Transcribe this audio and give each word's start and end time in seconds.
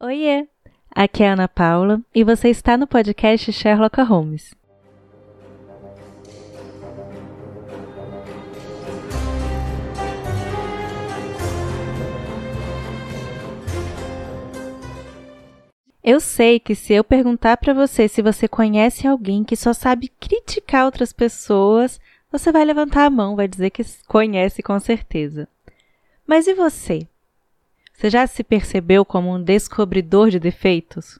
Oiê! 0.00 0.46
Aqui 0.94 1.24
é 1.24 1.28
a 1.28 1.32
Ana 1.32 1.48
Paula 1.48 2.00
e 2.14 2.22
você 2.22 2.48
está 2.50 2.76
no 2.76 2.86
podcast 2.86 3.52
Sherlock 3.52 4.00
Holmes. 4.00 4.54
Eu 16.00 16.20
sei 16.20 16.60
que 16.60 16.76
se 16.76 16.92
eu 16.92 17.02
perguntar 17.02 17.56
para 17.56 17.74
você 17.74 18.06
se 18.06 18.22
você 18.22 18.46
conhece 18.46 19.04
alguém 19.04 19.42
que 19.42 19.56
só 19.56 19.72
sabe 19.72 20.12
criticar 20.20 20.84
outras 20.84 21.12
pessoas, 21.12 22.00
você 22.30 22.52
vai 22.52 22.64
levantar 22.64 23.04
a 23.04 23.10
mão, 23.10 23.34
vai 23.34 23.48
dizer 23.48 23.70
que 23.70 23.82
conhece 24.06 24.62
com 24.62 24.78
certeza. 24.78 25.48
Mas 26.24 26.46
e 26.46 26.54
você? 26.54 27.08
Você 27.98 28.10
já 28.10 28.28
se 28.28 28.44
percebeu 28.44 29.04
como 29.04 29.34
um 29.34 29.42
descobridor 29.42 30.30
de 30.30 30.38
defeitos? 30.38 31.18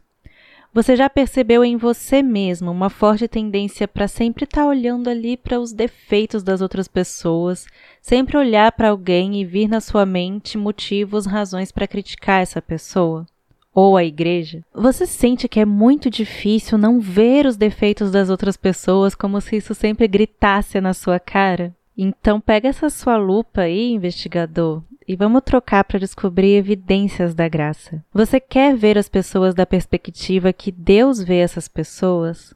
Você 0.73 0.95
já 0.95 1.11
percebeu 1.11 1.65
em 1.65 1.77
você 1.77 2.23
mesmo 2.23 2.71
uma 2.71 2.89
forte 2.89 3.27
tendência 3.27 3.89
para 3.89 4.07
sempre 4.07 4.45
estar 4.45 4.61
tá 4.61 4.67
olhando 4.69 5.11
ali 5.11 5.37
para 5.37 5.59
os 5.59 5.73
defeitos 5.73 6.41
das 6.45 6.61
outras 6.61 6.87
pessoas, 6.87 7.67
sempre 8.01 8.37
olhar 8.37 8.71
para 8.71 8.91
alguém 8.91 9.41
e 9.41 9.45
vir 9.45 9.69
na 9.69 9.81
sua 9.81 10.07
mente 10.07 10.57
motivos, 10.57 11.27
razões 11.27 11.73
para 11.73 11.89
criticar 11.89 12.43
essa 12.43 12.63
pessoa? 12.63 13.27
Ou 13.75 13.97
a 13.97 14.05
igreja? 14.05 14.65
Você 14.73 15.05
sente 15.05 15.49
que 15.49 15.59
é 15.59 15.65
muito 15.65 16.09
difícil 16.09 16.79
não 16.79 17.01
ver 17.01 17.45
os 17.45 17.57
defeitos 17.57 18.13
das 18.13 18.31
outras 18.31 18.57
pessoas 18.57 19.17
como 19.17 19.41
se 19.41 19.57
isso 19.57 19.75
sempre 19.75 20.07
gritasse 20.07 20.81
na 20.81 20.95
sua 20.95 21.19
cara? 21.19 21.75
Então 21.97 22.41
pega 22.41 22.69
essa 22.69 22.89
sua 22.89 23.17
lupa 23.17 23.63
aí, 23.63 23.91
investigador, 23.91 24.81
e 25.09 25.17
vamos 25.17 25.41
trocar 25.43 25.85
para 25.85 25.99
descobrir 25.99 26.55
evidências 26.55 27.35
da 27.35 27.49
graça. 27.49 28.05
Você 28.13 28.39
quer 28.39 28.77
ver 28.77 28.99
as 28.99 29.09
pessoas 29.09 29.55
da 29.55 29.65
perspectiva 29.65 30.53
que 30.53 30.71
Deus 30.71 31.23
vê 31.23 31.39
essas 31.39 31.67
pessoas? 31.67 32.53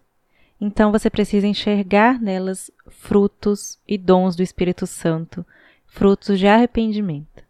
Então 0.61 0.93
você 0.93 1.09
precisa 1.09 1.47
enxergar 1.47 2.21
nelas 2.21 2.71
frutos 2.91 3.79
e 3.89 3.97
dons 3.97 4.37
do 4.37 4.43
Espírito 4.43 4.87
Santo, 4.87 5.47
frutos 5.87 6.39
de 6.39 6.47
arrependimento. 6.47 7.43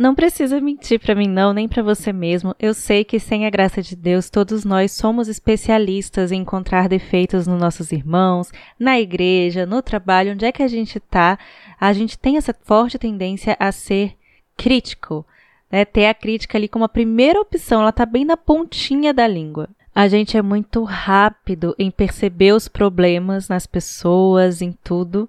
Não 0.00 0.14
precisa 0.14 0.58
mentir 0.62 0.98
para 0.98 1.14
mim 1.14 1.28
não, 1.28 1.52
nem 1.52 1.68
para 1.68 1.82
você 1.82 2.10
mesmo. 2.10 2.56
Eu 2.58 2.72
sei 2.72 3.04
que 3.04 3.20
sem 3.20 3.44
a 3.44 3.50
graça 3.50 3.82
de 3.82 3.94
Deus, 3.94 4.30
todos 4.30 4.64
nós 4.64 4.92
somos 4.92 5.28
especialistas 5.28 6.32
em 6.32 6.40
encontrar 6.40 6.88
defeitos 6.88 7.46
nos 7.46 7.60
nossos 7.60 7.92
irmãos, 7.92 8.50
na 8.78 8.98
igreja, 8.98 9.66
no 9.66 9.82
trabalho, 9.82 10.32
onde 10.32 10.46
é 10.46 10.52
que 10.52 10.62
a 10.62 10.68
gente 10.68 10.96
está 10.96 11.38
a 11.78 11.92
gente 11.92 12.18
tem 12.18 12.38
essa 12.38 12.56
forte 12.64 12.98
tendência 12.98 13.54
a 13.60 13.70
ser 13.70 14.16
crítico, 14.56 15.22
né? 15.70 15.84
Ter 15.84 16.06
a 16.06 16.14
crítica 16.14 16.56
ali 16.56 16.66
como 16.66 16.86
a 16.86 16.88
primeira 16.88 17.38
opção, 17.38 17.82
ela 17.82 17.90
está 17.90 18.06
bem 18.06 18.24
na 18.24 18.38
pontinha 18.38 19.12
da 19.12 19.26
língua. 19.26 19.68
A 19.94 20.08
gente 20.08 20.34
é 20.34 20.40
muito 20.40 20.82
rápido 20.82 21.74
em 21.78 21.90
perceber 21.90 22.52
os 22.54 22.68
problemas 22.68 23.50
nas 23.50 23.66
pessoas, 23.66 24.62
em 24.62 24.72
tudo, 24.82 25.28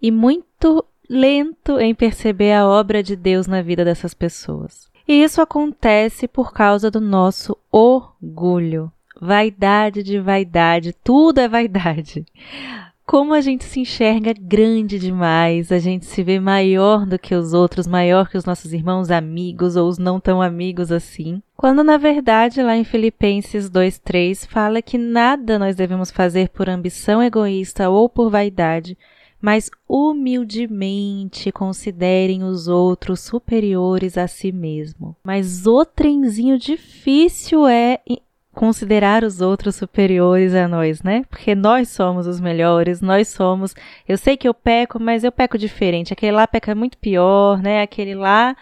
e 0.00 0.10
muito 0.10 0.82
lento 1.08 1.78
em 1.78 1.94
perceber 1.94 2.52
a 2.52 2.66
obra 2.66 3.02
de 3.02 3.16
Deus 3.16 3.46
na 3.46 3.62
vida 3.62 3.84
dessas 3.84 4.14
pessoas. 4.14 4.88
E 5.06 5.22
isso 5.22 5.40
acontece 5.40 6.28
por 6.28 6.52
causa 6.52 6.90
do 6.90 7.00
nosso 7.00 7.56
orgulho. 7.72 8.92
Vaidade 9.20 10.02
de 10.02 10.20
vaidade, 10.20 10.92
tudo 10.92 11.40
é 11.40 11.48
vaidade 11.48 12.24
como 13.08 13.32
a 13.32 13.40
gente 13.40 13.64
se 13.64 13.80
enxerga 13.80 14.34
grande 14.38 14.98
demais, 14.98 15.72
a 15.72 15.78
gente 15.78 16.04
se 16.04 16.22
vê 16.22 16.38
maior 16.38 17.06
do 17.06 17.18
que 17.18 17.34
os 17.34 17.54
outros, 17.54 17.86
maior 17.86 18.28
que 18.28 18.36
os 18.36 18.44
nossos 18.44 18.74
irmãos 18.74 19.10
amigos 19.10 19.76
ou 19.76 19.88
os 19.88 19.96
não 19.96 20.20
tão 20.20 20.42
amigos 20.42 20.92
assim. 20.92 21.42
Quando 21.56 21.82
na 21.82 21.96
verdade 21.96 22.62
lá 22.62 22.76
em 22.76 22.84
Filipenses 22.84 23.70
2:3 23.70 24.44
fala 24.44 24.82
que 24.82 24.98
nada 24.98 25.58
nós 25.58 25.74
devemos 25.74 26.10
fazer 26.10 26.50
por 26.50 26.68
ambição 26.68 27.22
egoísta 27.22 27.88
ou 27.88 28.10
por 28.10 28.28
vaidade, 28.28 28.94
mas 29.40 29.70
humildemente 29.88 31.52
considerem 31.52 32.42
os 32.42 32.66
outros 32.68 33.20
superiores 33.20 34.18
a 34.18 34.26
si 34.26 34.50
mesmo. 34.50 35.16
Mas 35.22 35.66
o 35.66 35.84
trenzinho 35.84 36.58
difícil 36.58 37.66
é 37.66 38.00
considerar 38.52 39.22
os 39.22 39.40
outros 39.40 39.76
superiores 39.76 40.52
a 40.52 40.66
nós, 40.66 41.00
né? 41.00 41.24
Porque 41.30 41.54
nós 41.54 41.90
somos 41.90 42.26
os 42.26 42.40
melhores, 42.40 43.00
nós 43.00 43.28
somos. 43.28 43.72
Eu 44.06 44.18
sei 44.18 44.36
que 44.36 44.48
eu 44.48 44.52
peco, 44.52 45.00
mas 45.00 45.22
eu 45.22 45.30
peco 45.30 45.56
diferente. 45.56 46.12
Aquele 46.12 46.32
lá 46.32 46.46
peca 46.46 46.74
muito 46.74 46.98
pior, 46.98 47.62
né? 47.62 47.82
Aquele 47.82 48.16
lá, 48.16 48.56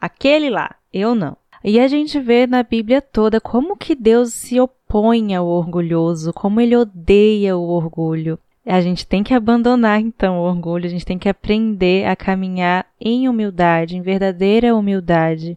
aquele 0.00 0.48
lá, 0.48 0.76
eu 0.92 1.16
não. 1.16 1.36
E 1.64 1.80
a 1.80 1.88
gente 1.88 2.20
vê 2.20 2.46
na 2.46 2.62
Bíblia 2.62 3.02
toda 3.02 3.40
como 3.40 3.76
que 3.76 3.96
Deus 3.96 4.32
se 4.32 4.60
opõe 4.60 5.34
ao 5.34 5.48
orgulhoso, 5.48 6.32
como 6.32 6.60
ele 6.60 6.76
odeia 6.76 7.56
o 7.56 7.68
orgulho. 7.68 8.38
A 8.68 8.82
gente 8.82 9.06
tem 9.06 9.22
que 9.22 9.32
abandonar 9.32 9.98
então 9.98 10.38
o 10.38 10.42
orgulho, 10.42 10.84
a 10.84 10.90
gente 10.90 11.06
tem 11.06 11.18
que 11.18 11.28
aprender 11.28 12.06
a 12.06 12.14
caminhar 12.14 12.86
em 13.00 13.26
humildade, 13.26 13.96
em 13.96 14.02
verdadeira 14.02 14.74
humildade. 14.74 15.56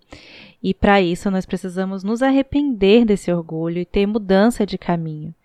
E 0.63 0.73
para 0.73 1.01
isso 1.01 1.29
nós 1.29 1.45
precisamos 1.45 2.03
nos 2.03 2.21
arrepender 2.21 3.03
desse 3.03 3.31
orgulho 3.31 3.79
e 3.79 3.85
ter 3.85 4.05
mudança 4.05 4.66
de 4.66 4.77
caminho. 4.77 5.35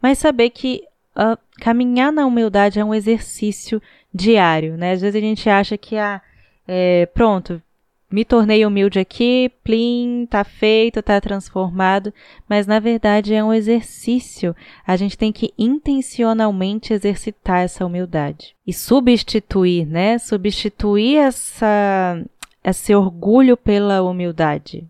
Mas 0.00 0.18
saber 0.18 0.50
que 0.50 0.82
uh, 1.16 1.38
caminhar 1.60 2.10
na 2.10 2.26
humildade 2.26 2.80
é 2.80 2.84
um 2.84 2.94
exercício 2.94 3.80
diário, 4.12 4.76
né? 4.76 4.92
Às 4.92 5.00
vezes 5.00 5.14
a 5.14 5.24
gente 5.24 5.48
acha 5.48 5.78
que, 5.78 5.96
ah, 5.96 6.20
é, 6.66 7.06
pronto, 7.06 7.62
me 8.12 8.24
tornei 8.24 8.66
humilde 8.66 8.98
aqui, 8.98 9.50
plim, 9.64 10.26
tá 10.28 10.44
feito, 10.44 11.02
tá 11.02 11.18
transformado, 11.20 12.12
mas 12.46 12.66
na 12.66 12.78
verdade 12.78 13.34
é 13.34 13.42
um 13.42 13.52
exercício. 13.52 14.54
A 14.86 14.96
gente 14.96 15.16
tem 15.16 15.32
que 15.32 15.52
intencionalmente 15.56 16.92
exercitar 16.92 17.60
essa 17.60 17.86
humildade 17.86 18.54
e 18.66 18.72
substituir, 18.72 19.86
né? 19.86 20.18
Substituir 20.18 21.16
essa 21.16 22.22
esse 22.62 22.94
orgulho 22.94 23.56
pela 23.56 24.02
humildade. 24.02 24.86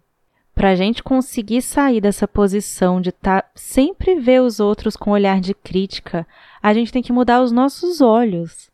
Para 0.54 0.70
a 0.70 0.74
gente 0.74 1.02
conseguir 1.02 1.62
sair 1.62 2.00
dessa 2.00 2.28
posição 2.28 3.00
de 3.00 3.10
tá, 3.12 3.44
sempre 3.54 4.16
ver 4.16 4.42
os 4.42 4.60
outros 4.60 4.96
com 4.96 5.10
olhar 5.10 5.40
de 5.40 5.54
crítica, 5.54 6.26
a 6.62 6.74
gente 6.74 6.92
tem 6.92 7.02
que 7.02 7.12
mudar 7.12 7.40
os 7.40 7.50
nossos 7.50 8.02
olhos 8.02 8.71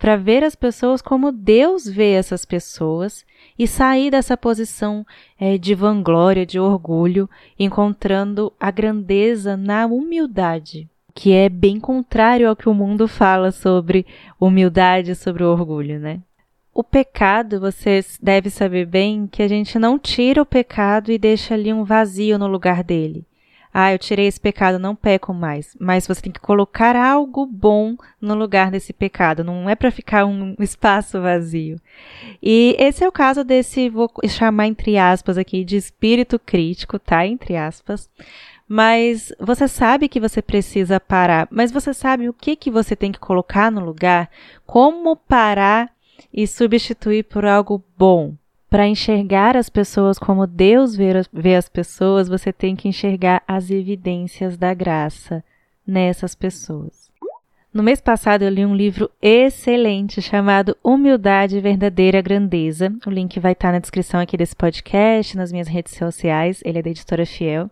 para 0.00 0.16
ver 0.16 0.42
as 0.42 0.54
pessoas 0.54 1.02
como 1.02 1.30
Deus 1.30 1.86
vê 1.86 2.12
essas 2.12 2.46
pessoas 2.46 3.22
e 3.58 3.68
sair 3.68 4.10
dessa 4.10 4.34
posição 4.34 5.06
é, 5.38 5.58
de 5.58 5.74
vanglória, 5.74 6.46
de 6.46 6.58
orgulho, 6.58 7.28
encontrando 7.58 8.50
a 8.58 8.70
grandeza 8.70 9.58
na 9.58 9.84
humildade, 9.84 10.88
que 11.14 11.34
é 11.34 11.50
bem 11.50 11.78
contrário 11.78 12.48
ao 12.48 12.56
que 12.56 12.66
o 12.66 12.72
mundo 12.72 13.06
fala 13.06 13.52
sobre 13.52 14.06
humildade, 14.40 15.14
sobre 15.14 15.44
orgulho, 15.44 16.00
né? 16.00 16.20
O 16.72 16.82
pecado, 16.82 17.60
você 17.60 18.00
deve 18.22 18.48
saber 18.48 18.86
bem 18.86 19.26
que 19.26 19.42
a 19.42 19.48
gente 19.48 19.78
não 19.78 19.98
tira 19.98 20.40
o 20.40 20.46
pecado 20.46 21.12
e 21.12 21.18
deixa 21.18 21.52
ali 21.52 21.74
um 21.74 21.84
vazio 21.84 22.38
no 22.38 22.46
lugar 22.46 22.82
dele. 22.82 23.26
Ah, 23.72 23.92
eu 23.92 23.98
tirei 23.98 24.26
esse 24.26 24.40
pecado, 24.40 24.78
não 24.78 24.96
peco 24.96 25.32
mais. 25.32 25.76
Mas 25.78 26.06
você 26.06 26.22
tem 26.22 26.32
que 26.32 26.40
colocar 26.40 26.96
algo 26.96 27.46
bom 27.46 27.96
no 28.20 28.34
lugar 28.34 28.70
desse 28.70 28.92
pecado. 28.92 29.44
Não 29.44 29.70
é 29.70 29.74
para 29.76 29.90
ficar 29.90 30.24
um 30.24 30.56
espaço 30.60 31.20
vazio. 31.20 31.80
E 32.42 32.74
esse 32.78 33.04
é 33.04 33.08
o 33.08 33.12
caso 33.12 33.44
desse, 33.44 33.88
vou 33.88 34.10
chamar 34.28 34.66
entre 34.66 34.98
aspas 34.98 35.38
aqui, 35.38 35.64
de 35.64 35.76
espírito 35.76 36.38
crítico, 36.38 36.98
tá? 36.98 37.24
Entre 37.24 37.56
aspas. 37.56 38.10
Mas 38.68 39.32
você 39.38 39.66
sabe 39.66 40.08
que 40.08 40.20
você 40.20 40.40
precisa 40.42 41.00
parar. 41.00 41.48
Mas 41.50 41.72
você 41.72 41.94
sabe 41.94 42.28
o 42.28 42.32
que, 42.32 42.56
que 42.56 42.70
você 42.70 42.94
tem 42.94 43.12
que 43.12 43.18
colocar 43.18 43.70
no 43.70 43.84
lugar? 43.84 44.30
Como 44.66 45.16
parar 45.16 45.90
e 46.32 46.46
substituir 46.46 47.24
por 47.24 47.44
algo 47.44 47.82
bom. 47.96 48.34
Para 48.70 48.86
enxergar 48.86 49.56
as 49.56 49.68
pessoas 49.68 50.16
como 50.16 50.46
Deus 50.46 50.94
vê, 50.94 51.56
as 51.56 51.68
pessoas, 51.68 52.28
você 52.28 52.52
tem 52.52 52.76
que 52.76 52.86
enxergar 52.86 53.42
as 53.46 53.68
evidências 53.68 54.56
da 54.56 54.72
graça 54.72 55.42
nessas 55.84 56.36
pessoas. 56.36 57.10
No 57.72 57.84
mês 57.84 58.00
passado 58.00 58.42
eu 58.42 58.48
li 58.48 58.66
um 58.66 58.74
livro 58.74 59.08
excelente 59.22 60.20
chamado 60.22 60.76
Humildade 60.82 61.56
e 61.56 61.60
Verdadeira 61.60 62.20
Grandeza. 62.20 62.92
O 63.06 63.10
link 63.10 63.38
vai 63.38 63.52
estar 63.52 63.70
na 63.72 63.78
descrição 63.78 64.18
aqui 64.18 64.36
desse 64.36 64.56
podcast, 64.56 65.36
nas 65.36 65.52
minhas 65.52 65.68
redes 65.68 65.94
sociais. 65.94 66.60
Ele 66.64 66.78
é 66.80 66.82
da 66.82 66.90
editora 66.90 67.26
Fiel. 67.26 67.70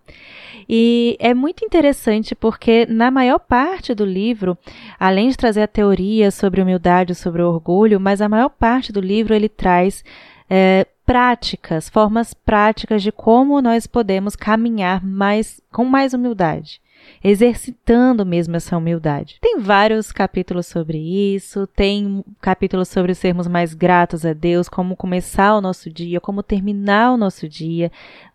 E 0.68 1.16
é 1.18 1.34
muito 1.34 1.64
interessante 1.64 2.34
porque, 2.34 2.86
na 2.86 3.10
maior 3.10 3.40
parte 3.40 3.92
do 3.92 4.04
livro, 4.04 4.56
além 5.00 5.30
de 5.30 5.36
trazer 5.36 5.62
a 5.62 5.68
teoria 5.68 6.30
sobre 6.30 6.60
humildade, 6.60 7.14
sobre 7.14 7.42
orgulho, 7.42 7.98
mas 7.98 8.20
a 8.20 8.28
maior 8.28 8.50
parte 8.50 8.92
do 8.92 9.00
livro 9.00 9.34
ele 9.34 9.48
traz 9.48 10.04
é, 10.48 10.86
práticas, 11.04 11.88
formas 11.88 12.34
práticas 12.34 13.02
de 13.02 13.10
como 13.10 13.60
nós 13.62 13.86
podemos 13.86 14.36
caminhar 14.36 15.04
mais 15.04 15.60
com 15.72 15.84
mais 15.84 16.14
humildade 16.14 16.80
exercitando 17.22 18.24
mesmo 18.24 18.56
essa 18.56 18.76
humildade. 18.76 19.38
Tem 19.40 19.58
vários 19.58 20.12
capítulos 20.12 20.66
sobre 20.66 20.98
isso, 20.98 21.66
tem 21.66 22.24
capítulos 22.40 22.88
sobre 22.88 23.14
sermos 23.14 23.46
mais 23.46 23.74
gratos 23.74 24.24
a 24.24 24.32
Deus, 24.32 24.68
como 24.68 24.96
começar 24.96 25.54
o 25.54 25.60
nosso 25.60 25.90
dia, 25.90 26.20
como 26.20 26.42
terminar 26.42 27.12
o 27.12 27.16
nosso 27.16 27.48
dia. 27.48 27.90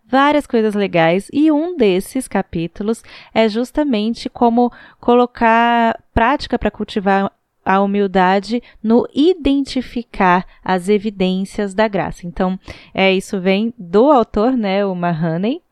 várias 0.06 0.46
coisas 0.46 0.74
legais 0.74 1.28
e 1.32 1.50
um 1.50 1.76
desses 1.76 2.28
capítulos 2.28 3.02
é 3.32 3.48
justamente 3.48 4.28
como 4.28 4.70
colocar 5.00 5.98
prática 6.12 6.58
para 6.58 6.70
cultivar 6.70 7.32
a 7.64 7.80
humildade 7.80 8.62
no 8.82 9.08
identificar 9.14 10.46
as 10.62 10.88
evidências 10.88 11.74
da 11.74 11.88
graça. 11.88 12.26
Então, 12.26 12.58
é 12.92 13.12
isso 13.12 13.40
vem 13.40 13.72
do 13.78 14.10
autor, 14.10 14.52
né, 14.56 14.84
o 14.84 14.94
Mahoney, 14.94 15.62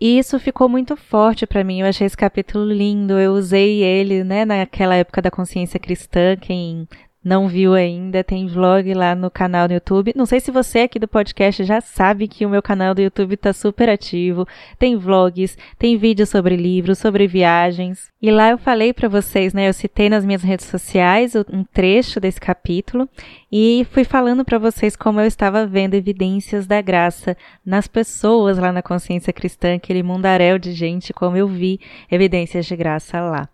e 0.00 0.18
isso 0.18 0.38
ficou 0.38 0.66
muito 0.66 0.96
forte 0.96 1.46
para 1.46 1.62
mim. 1.62 1.80
Eu 1.80 1.86
achei 1.86 2.06
esse 2.06 2.16
capítulo 2.16 2.64
lindo. 2.64 3.20
Eu 3.20 3.32
usei 3.32 3.82
ele, 3.82 4.24
né, 4.24 4.46
naquela 4.46 4.94
época 4.94 5.20
da 5.20 5.30
consciência 5.30 5.78
cristã. 5.78 6.36
Quem 6.40 6.88
não 7.22 7.48
viu 7.48 7.74
ainda, 7.74 8.24
tem 8.24 8.46
vlog 8.46 8.94
lá 8.94 9.14
no 9.14 9.30
canal 9.30 9.68
do 9.68 9.74
YouTube. 9.74 10.14
Não 10.16 10.24
sei 10.24 10.40
se 10.40 10.50
você 10.50 10.80
aqui 10.80 10.98
do 10.98 11.06
podcast 11.06 11.62
já 11.64 11.80
sabe 11.80 12.26
que 12.26 12.46
o 12.46 12.48
meu 12.48 12.62
canal 12.62 12.94
do 12.94 13.02
YouTube 13.02 13.34
está 13.34 13.52
super 13.52 13.90
ativo. 13.90 14.46
Tem 14.78 14.96
vlogs, 14.96 15.56
tem 15.78 15.98
vídeos 15.98 16.30
sobre 16.30 16.56
livros, 16.56 16.98
sobre 16.98 17.26
viagens. 17.26 18.08
E 18.22 18.30
lá 18.30 18.50
eu 18.50 18.58
falei 18.58 18.94
para 18.94 19.08
vocês, 19.08 19.52
né? 19.52 19.68
Eu 19.68 19.74
citei 19.74 20.08
nas 20.08 20.24
minhas 20.24 20.42
redes 20.42 20.66
sociais 20.66 21.34
um 21.52 21.62
trecho 21.64 22.18
desse 22.20 22.40
capítulo 22.40 23.08
e 23.52 23.84
fui 23.90 24.04
falando 24.04 24.44
para 24.44 24.58
vocês 24.58 24.94
como 24.94 25.20
eu 25.20 25.26
estava 25.26 25.66
vendo 25.66 25.94
evidências 25.94 26.68
da 26.68 26.80
graça 26.80 27.36
nas 27.66 27.88
pessoas 27.88 28.58
lá 28.58 28.70
na 28.70 28.80
consciência 28.80 29.32
cristã, 29.32 29.74
aquele 29.74 30.04
mundaréu 30.04 30.56
de 30.56 30.72
gente, 30.72 31.12
como 31.12 31.36
eu 31.36 31.48
vi 31.48 31.80
evidências 32.08 32.64
de 32.64 32.76
graça 32.76 33.20
lá. 33.20 33.48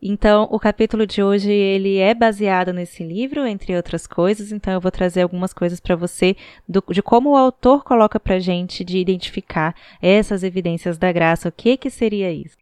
Então, 0.00 0.48
o 0.50 0.58
capítulo 0.58 1.04
de 1.04 1.22
hoje 1.22 1.50
ele 1.50 1.98
é 1.98 2.14
baseado 2.14 2.72
nesse 2.72 3.02
livro, 3.02 3.44
entre 3.44 3.76
outras 3.76 4.06
coisas. 4.06 4.52
Então, 4.52 4.72
eu 4.72 4.80
vou 4.80 4.90
trazer 4.90 5.22
algumas 5.22 5.52
coisas 5.52 5.80
para 5.80 5.96
você 5.96 6.36
do, 6.68 6.82
de 6.88 7.02
como 7.02 7.30
o 7.30 7.36
autor 7.36 7.82
coloca 7.82 8.20
para 8.20 8.38
gente 8.38 8.84
de 8.84 8.98
identificar 8.98 9.74
essas 10.00 10.44
evidências 10.44 10.96
da 10.96 11.10
graça. 11.10 11.48
O 11.48 11.52
que 11.52 11.76
que 11.76 11.90
seria 11.90 12.32
isso? 12.32 12.56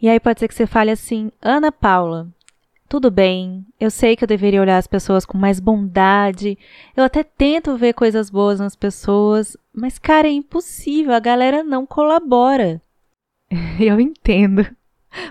E 0.00 0.08
aí 0.08 0.18
pode 0.18 0.40
ser 0.40 0.48
que 0.48 0.54
você 0.54 0.66
fale 0.66 0.90
assim, 0.90 1.30
Ana 1.40 1.70
Paula, 1.70 2.26
tudo 2.92 3.10
bem, 3.10 3.64
eu 3.80 3.90
sei 3.90 4.14
que 4.14 4.22
eu 4.22 4.28
deveria 4.28 4.60
olhar 4.60 4.76
as 4.76 4.86
pessoas 4.86 5.24
com 5.24 5.38
mais 5.38 5.58
bondade, 5.58 6.58
eu 6.94 7.02
até 7.02 7.24
tento 7.24 7.74
ver 7.74 7.94
coisas 7.94 8.28
boas 8.28 8.60
nas 8.60 8.76
pessoas, 8.76 9.56
mas 9.72 9.98
cara, 9.98 10.28
é 10.28 10.30
impossível, 10.30 11.14
a 11.14 11.18
galera 11.18 11.64
não 11.64 11.86
colabora. 11.86 12.82
eu 13.80 13.98
entendo. 13.98 14.66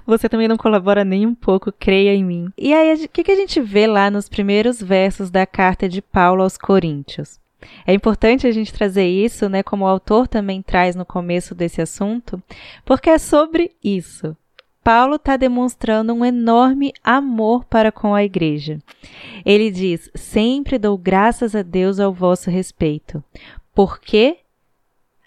Você 0.07 0.27
também 0.27 0.47
não 0.47 0.57
colabora 0.57 1.05
nem 1.05 1.27
um 1.27 1.35
pouco, 1.35 1.71
creia 1.71 2.15
em 2.15 2.23
mim. 2.23 2.51
E 2.57 2.73
aí, 2.73 3.05
o 3.05 3.07
que, 3.07 3.23
que 3.23 3.31
a 3.31 3.35
gente 3.35 3.61
vê 3.61 3.85
lá 3.85 4.09
nos 4.09 4.27
primeiros 4.27 4.81
versos 4.81 5.29
da 5.29 5.45
carta 5.45 5.87
de 5.87 6.01
Paulo 6.01 6.41
aos 6.41 6.57
Coríntios? 6.57 7.39
É 7.85 7.93
importante 7.93 8.47
a 8.47 8.51
gente 8.51 8.73
trazer 8.73 9.05
isso, 9.05 9.47
né, 9.47 9.61
como 9.61 9.85
o 9.85 9.87
autor 9.87 10.27
também 10.27 10.63
traz 10.63 10.95
no 10.95 11.05
começo 11.05 11.53
desse 11.53 11.79
assunto, 11.79 12.41
porque 12.83 13.11
é 13.11 13.19
sobre 13.19 13.69
isso. 13.83 14.35
Paulo 14.83 15.15
está 15.15 15.37
demonstrando 15.37 16.13
um 16.13 16.25
enorme 16.25 16.91
amor 17.03 17.65
para 17.65 17.91
com 17.91 18.15
a 18.15 18.23
igreja. 18.23 18.79
Ele 19.45 19.69
diz: 19.69 20.09
Sempre 20.15 20.79
dou 20.79 20.97
graças 20.97 21.55
a 21.55 21.61
Deus 21.61 21.99
ao 21.99 22.13
vosso 22.13 22.49
respeito, 22.49 23.23
porque 23.73 24.40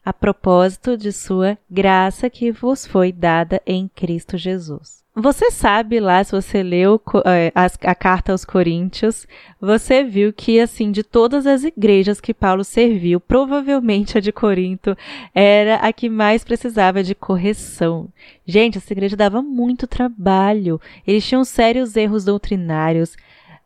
a 0.04 0.12
propósito 0.12 0.96
de 0.96 1.10
sua 1.10 1.56
graça 1.70 2.28
que 2.28 2.52
vos 2.52 2.86
foi 2.86 3.10
dada 3.10 3.60
em 3.66 3.88
Cristo 3.88 4.36
Jesus. 4.36 5.04
Você 5.16 5.48
sabe 5.52 6.00
lá, 6.00 6.24
se 6.24 6.32
você 6.32 6.60
leu 6.60 7.00
é, 7.24 7.52
a, 7.54 7.94
carta 7.94 8.32
aos 8.32 8.44
Coríntios, 8.44 9.28
você 9.60 10.02
viu 10.02 10.32
que, 10.32 10.58
assim, 10.58 10.90
de 10.90 11.04
todas 11.04 11.46
as 11.46 11.62
igrejas 11.62 12.20
que 12.20 12.34
Paulo 12.34 12.64
serviu, 12.64 13.20
provavelmente 13.20 14.18
a 14.18 14.20
de 14.20 14.32
Corinto 14.32 14.96
era 15.32 15.76
a 15.76 15.92
que 15.92 16.08
mais 16.08 16.42
precisava 16.42 17.00
de 17.00 17.14
correção. 17.14 18.08
Gente, 18.44 18.78
essa 18.78 18.92
igreja 18.92 19.16
dava 19.16 19.40
muito 19.40 19.86
trabalho. 19.86 20.80
Eles 21.06 21.24
tinham 21.24 21.44
sérios 21.44 21.94
erros 21.94 22.24
doutrinários, 22.24 23.16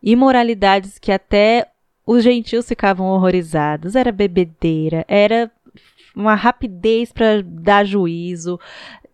imoralidades 0.02 0.99
que 0.99 1.11
até 1.11 1.67
os 2.06 2.23
gentios 2.25 2.69
ficavam 2.69 3.06
horrorizados. 3.06 3.96
Era 3.96 4.12
bebedeira, 4.12 5.02
era 5.08 5.50
uma 6.19 6.35
rapidez 6.35 7.12
para 7.12 7.43
dar 7.43 7.85
juízo, 7.85 8.59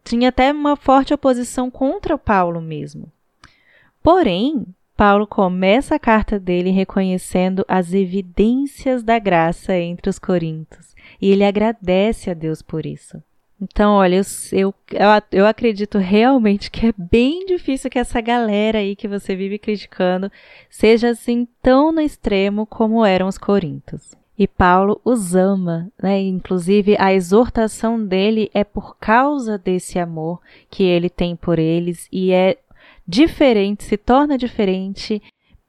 tinha 0.03 0.31
até 0.31 0.53
uma 0.53 0.77
forte 0.77 1.13
oposição 1.13 1.71
contra 1.71 2.19
Paulo 2.19 2.61
mesmo. 2.61 3.13
Porém, 4.03 4.67
Paulo 4.97 5.27
começa 5.27 5.95
a 5.95 5.99
carta 5.99 6.39
dele 6.39 6.71
reconhecendo 6.71 7.65
as 7.67 7.93
evidências 7.93 9.03
da 9.03 9.19
graça 9.19 9.77
entre 9.77 10.09
os 10.09 10.19
coríntios 10.19 10.95
e 11.21 11.31
ele 11.31 11.45
agradece 11.45 12.31
a 12.31 12.35
Deus 12.35 12.63
por 12.63 12.87
isso. 12.87 13.23
Então, 13.61 13.95
olha, 13.95 14.21
eu, 14.53 14.75
eu, 14.93 15.09
eu 15.33 15.47
acredito 15.47 15.97
realmente 15.97 16.71
que 16.71 16.87
é 16.87 16.93
bem 16.97 17.47
difícil 17.47 17.89
que 17.89 17.99
essa 17.99 18.21
galera 18.21 18.79
aí 18.79 18.95
que 18.95 19.09
você 19.09 19.35
vive 19.35 19.59
criticando 19.59 20.31
seja 20.69 21.11
assim 21.11 21.47
tão 21.63 21.93
no 21.93 22.01
extremo 22.01 22.67
como 22.67 23.05
eram 23.05 23.27
os 23.27 23.39
coríntios. 23.39 24.15
E 24.37 24.49
Paulo 24.49 25.01
os 25.05 25.35
ama, 25.35 25.89
né? 26.03 26.21
Inclusive 26.21 26.97
a 26.99 27.13
exortação 27.13 28.05
dele 28.05 28.51
é 28.53 28.65
por 28.65 28.97
causa 28.97 29.57
desse 29.57 29.99
amor 29.99 30.41
que 30.69 30.83
ele 30.83 31.09
tem 31.09 31.37
por 31.37 31.59
eles 31.59 32.09
e 32.11 32.33
é 32.33 32.59
diferente, 33.07 33.85
se 33.85 33.97
torna 33.97 34.37
diferente 34.37 35.23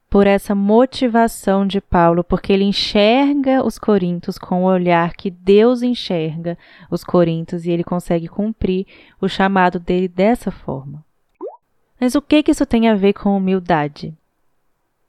por 0.08 0.26
essa 0.26 0.54
motivação 0.54 1.66
de 1.66 1.80
Paulo, 1.80 2.24
porque 2.24 2.52
ele 2.52 2.64
enxerga 2.64 3.64
os 3.64 3.78
coríntios 3.78 4.38
com 4.38 4.64
o 4.64 4.66
olhar 4.66 5.14
que 5.14 5.30
Deus 5.30 5.82
enxerga 5.82 6.56
os 6.90 7.04
coríntios 7.04 7.66
e 7.66 7.70
ele 7.70 7.84
consegue 7.84 8.28
cumprir 8.28 8.86
o 9.20 9.28
chamado 9.28 9.78
dele 9.78 10.08
dessa 10.08 10.50
forma. 10.50 11.04
Mas 12.00 12.14
o 12.14 12.22
que, 12.22 12.42
que 12.42 12.50
isso 12.50 12.66
tem 12.66 12.88
a 12.88 12.94
ver 12.94 13.12
com 13.14 13.36
humildade? 13.36 14.14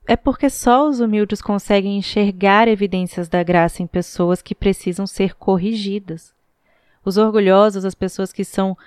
É 0.07 0.15
porque 0.15 0.49
só 0.49 0.87
os 0.87 1.01
humildes 1.01 1.41
conseguem 1.41 1.97
enxergar 1.97 2.67
evidências 2.67 3.27
da 3.27 3.43
graça 3.43 3.83
em 3.83 3.87
pessoas 3.87 4.41
que 4.41 4.55
precisam 4.55 5.05
ser 5.05 5.35
corrigidas. 5.35 6.33
Os 7.03 7.17
orgulhosos, 7.17 7.83
as 7.83 7.93
pessoas 7.93 8.31
que 8.31 8.45
são 8.45 8.77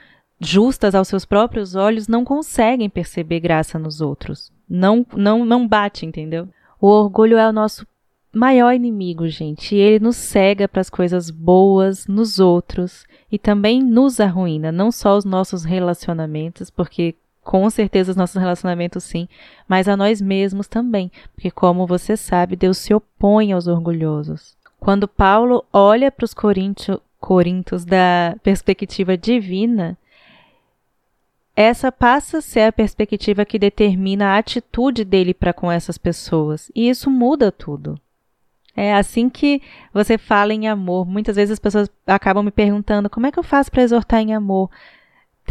justas 0.40 0.94
aos 0.94 1.08
seus 1.08 1.26
próprios 1.26 1.74
olhos, 1.74 2.08
não 2.08 2.24
conseguem 2.24 2.88
perceber 2.88 3.40
graça 3.40 3.78
nos 3.78 4.00
outros. 4.00 4.50
Não, 4.68 5.04
não, 5.14 5.44
não 5.44 5.68
bate, 5.68 6.06
entendeu? 6.06 6.48
O 6.80 6.88
orgulho 6.88 7.36
é 7.36 7.46
o 7.46 7.52
nosso 7.52 7.86
maior 8.32 8.72
inimigo, 8.72 9.28
gente, 9.28 9.74
e 9.74 9.78
ele 9.78 10.04
nos 10.04 10.16
cega 10.16 10.68
para 10.68 10.80
as 10.80 10.88
coisas 10.88 11.30
boas 11.30 12.06
nos 12.06 12.38
outros 12.38 13.04
e 13.30 13.38
também 13.38 13.82
nos 13.82 14.20
arruína, 14.20 14.70
não 14.70 14.90
só 14.90 15.16
os 15.16 15.24
nossos 15.24 15.64
relacionamentos, 15.64 16.70
porque 16.70 17.16
com 17.50 17.68
certeza 17.68 18.12
os 18.12 18.16
nossos 18.16 18.36
relacionamentos 18.36 19.02
sim, 19.02 19.26
mas 19.66 19.88
a 19.88 19.96
nós 19.96 20.20
mesmos 20.20 20.68
também, 20.68 21.10
porque 21.34 21.50
como 21.50 21.84
você 21.84 22.16
sabe, 22.16 22.54
Deus 22.54 22.78
se 22.78 22.94
opõe 22.94 23.50
aos 23.50 23.66
orgulhosos. 23.66 24.56
Quando 24.78 25.08
Paulo 25.08 25.64
olha 25.72 26.12
para 26.12 26.24
os 26.24 26.32
Coríntios 26.32 27.84
da 27.84 28.36
perspectiva 28.44 29.16
divina, 29.16 29.98
essa 31.56 31.90
passa 31.90 32.38
a 32.38 32.40
ser 32.40 32.60
a 32.60 32.72
perspectiva 32.72 33.44
que 33.44 33.58
determina 33.58 34.28
a 34.28 34.38
atitude 34.38 35.04
dele 35.04 35.34
para 35.34 35.52
com 35.52 35.72
essas 35.72 35.98
pessoas, 35.98 36.70
e 36.72 36.88
isso 36.88 37.10
muda 37.10 37.50
tudo. 37.50 38.00
É 38.76 38.94
assim 38.94 39.28
que 39.28 39.60
você 39.92 40.16
fala 40.16 40.54
em 40.54 40.68
amor. 40.68 41.04
Muitas 41.04 41.34
vezes 41.34 41.54
as 41.54 41.58
pessoas 41.58 41.90
acabam 42.06 42.44
me 42.44 42.52
perguntando 42.52 43.10
como 43.10 43.26
é 43.26 43.32
que 43.32 43.40
eu 43.40 43.42
faço 43.42 43.72
para 43.72 43.82
exortar 43.82 44.20
em 44.20 44.34
amor 44.34 44.70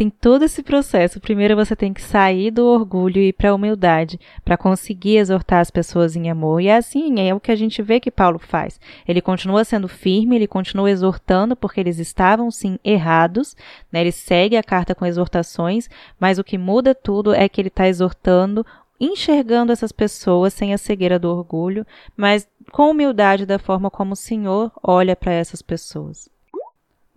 tem 0.00 0.08
todo 0.08 0.46
esse 0.46 0.62
processo. 0.62 1.20
Primeiro 1.20 1.54
você 1.54 1.76
tem 1.76 1.92
que 1.92 2.00
sair 2.00 2.50
do 2.50 2.64
orgulho 2.64 3.18
e 3.18 3.28
ir 3.28 3.32
para 3.34 3.50
a 3.50 3.54
humildade 3.54 4.18
para 4.42 4.56
conseguir 4.56 5.18
exortar 5.18 5.60
as 5.60 5.70
pessoas 5.70 6.16
em 6.16 6.30
amor. 6.30 6.62
E 6.62 6.68
é 6.68 6.76
assim, 6.78 7.20
é 7.20 7.34
o 7.34 7.38
que 7.38 7.52
a 7.52 7.54
gente 7.54 7.82
vê 7.82 8.00
que 8.00 8.10
Paulo 8.10 8.38
faz. 8.38 8.80
Ele 9.06 9.20
continua 9.20 9.62
sendo 9.62 9.88
firme, 9.88 10.36
ele 10.36 10.46
continua 10.46 10.90
exortando 10.90 11.54
porque 11.54 11.78
eles 11.78 11.98
estavam 11.98 12.50
sim 12.50 12.78
errados, 12.82 13.54
né? 13.92 14.00
Ele 14.00 14.10
segue 14.10 14.56
a 14.56 14.62
carta 14.62 14.94
com 14.94 15.04
exortações, 15.04 15.86
mas 16.18 16.38
o 16.38 16.44
que 16.44 16.56
muda 16.56 16.94
tudo 16.94 17.34
é 17.34 17.46
que 17.46 17.60
ele 17.60 17.68
está 17.68 17.86
exortando 17.86 18.64
enxergando 18.98 19.70
essas 19.70 19.92
pessoas 19.92 20.54
sem 20.54 20.72
a 20.72 20.78
cegueira 20.78 21.18
do 21.18 21.28
orgulho, 21.28 21.86
mas 22.16 22.48
com 22.72 22.90
humildade 22.90 23.44
da 23.44 23.58
forma 23.58 23.90
como 23.90 24.14
o 24.14 24.16
Senhor 24.16 24.72
olha 24.82 25.14
para 25.14 25.32
essas 25.32 25.60
pessoas. 25.60 26.30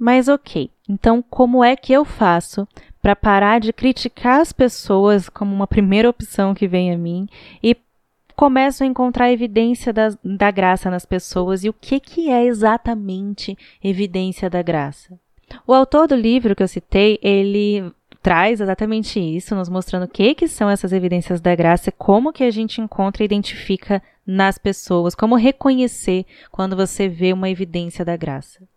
Mas 0.04 0.28
ok, 0.28 0.70
então 0.90 1.24
como 1.30 1.64
é 1.64 1.78
que 1.78 1.94
eu 1.94 2.04
faço 2.04 2.68
para 3.02 3.16
parar 3.16 3.62
de 3.62 3.72
criticar 3.72 4.42
as 4.42 4.52
pessoas 4.52 5.30
como 5.30 5.56
uma 5.56 5.66
primeira 5.66 6.10
opção 6.10 6.54
que 6.54 6.68
vem 6.68 6.92
a 6.92 6.98
mim 6.98 7.26
e 7.64 7.74
começo 8.36 8.84
a 8.84 8.86
encontrar 8.86 9.32
evidência 9.32 9.94
da, 9.94 10.10
da 10.22 10.52
graça 10.52 10.92
nas 10.92 11.06
pessoas 11.06 11.64
e 11.64 11.70
o 11.70 11.74
que, 11.74 12.02
que 12.02 12.30
é 12.30 12.44
exatamente 12.44 13.58
evidência 13.82 14.50
da 14.50 14.62
graça? 14.62 15.18
O 15.66 15.74
autor 15.74 16.06
do 16.06 16.18
livro 16.18 16.54
que 16.54 16.64
eu 16.64 16.68
citei, 16.68 17.18
ele 17.22 17.90
traz 18.22 18.60
exatamente 18.60 19.22
isso, 19.22 19.56
nos 19.56 19.70
mostrando 19.70 20.04
o 20.04 20.10
que, 20.10 20.36
que 20.36 20.50
são 20.50 20.70
essas 20.70 20.92
evidências 20.92 21.40
da 21.40 21.56
graça, 21.56 21.94
como 21.94 22.34
que 22.34 22.44
a 22.44 22.52
gente 22.52 22.82
encontra 22.82 23.24
e 23.24 23.26
identifica 23.26 24.04
nas 24.28 24.58
pessoas, 24.58 25.16
como 25.16 25.38
reconhecer 25.38 26.26
quando 26.52 26.76
você 26.76 27.08
vê 27.08 27.32
uma 27.32 27.50
evidência 27.50 28.04
da 28.04 28.18
graça. 28.18 28.68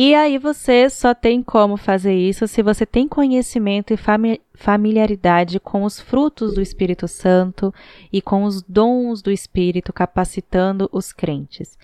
E 0.00 0.14
aí 0.14 0.38
você 0.38 0.88
só 0.88 1.12
tem 1.12 1.42
como 1.42 1.76
fazer 1.76 2.14
isso 2.14 2.46
se 2.46 2.62
você 2.62 2.86
tem 2.86 3.08
conhecimento 3.08 3.92
e 3.92 3.98
familiaridade 4.54 5.58
com 5.58 5.82
os 5.82 5.98
frutos 5.98 6.54
do 6.54 6.62
Espírito 6.62 7.08
Santo 7.08 7.74
e 8.12 8.22
com 8.22 8.44
os 8.44 8.62
dons 8.62 9.20
do 9.20 9.32
Espírito 9.32 9.92
capacitando 9.92 10.88
os 10.92 11.12
crentes. 11.12 11.76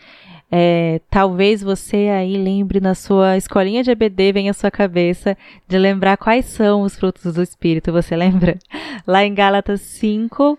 É, 0.49 1.01
talvez 1.11 1.61
você 1.61 2.09
aí 2.09 2.37
lembre 2.37 2.79
na 2.79 2.95
sua 2.95 3.37
escolinha 3.37 3.83
de 3.83 3.91
EBD, 3.91 4.33
venha 4.33 4.53
à 4.53 4.55
sua 4.55 4.71
cabeça 4.71 5.37
de 5.67 5.77
lembrar 5.77 6.17
quais 6.17 6.45
são 6.45 6.83
os 6.83 6.95
frutos 6.95 7.35
do 7.35 7.43
Espírito, 7.43 7.91
você 7.91 8.15
lembra? 8.15 8.57
Lá 9.05 9.25
em 9.25 9.35
Gálatas 9.35 9.81
5, 9.81 10.57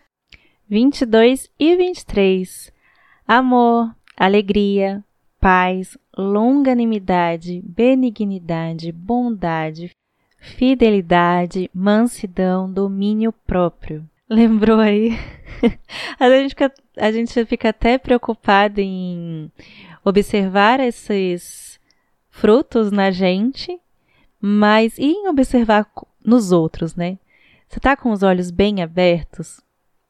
22 0.68 1.50
e 1.58 1.74
23. 1.78 2.70
Amor, 3.26 3.96
alegria, 4.18 5.02
paz, 5.40 5.98
longanimidade, 6.18 7.62
benignidade, 7.66 8.92
bondade, 8.92 9.92
fidelidade, 10.40 11.70
mansidão, 11.74 12.72
domínio 12.72 13.32
próprio. 13.32 14.08
Lembrou 14.30 14.80
aí? 14.80 15.12
a, 16.20 16.30
gente 16.30 16.50
fica, 16.50 16.74
a 16.98 17.12
gente 17.12 17.46
fica 17.46 17.70
até 17.70 17.98
preocupado 17.98 18.80
em 18.80 19.52
observar 20.04 20.80
esses 20.80 21.80
frutos 22.30 22.92
na 22.92 23.12
gente, 23.12 23.80
mas 24.40 24.98
e 24.98 25.06
em 25.06 25.28
observar 25.28 25.88
nos 26.24 26.52
outros, 26.52 26.96
né? 26.96 27.18
Você 27.68 27.80
tá 27.80 27.96
com 27.96 28.12
os 28.12 28.24
olhos 28.24 28.52
bem 28.52 28.82
abertos 28.82 29.65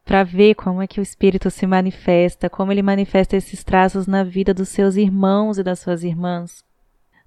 para 0.06 0.24
ver 0.24 0.54
como 0.54 0.82
é 0.82 0.88
que 0.88 1.00
o 1.00 1.04
Espírito 1.04 1.50
se 1.50 1.66
manifesta, 1.66 2.50
como 2.50 2.72
ele 2.72 2.84
manifesta 2.84 3.36
esses 3.36 3.64
traços 3.64 4.06
na 4.06 4.24
vida 4.24 4.54
dos 4.54 4.70
seus 4.70 4.96
irmãos 4.96 5.58
e 5.58 5.64
das 5.64 5.80
suas 5.80 6.04
irmãs. 6.04 6.64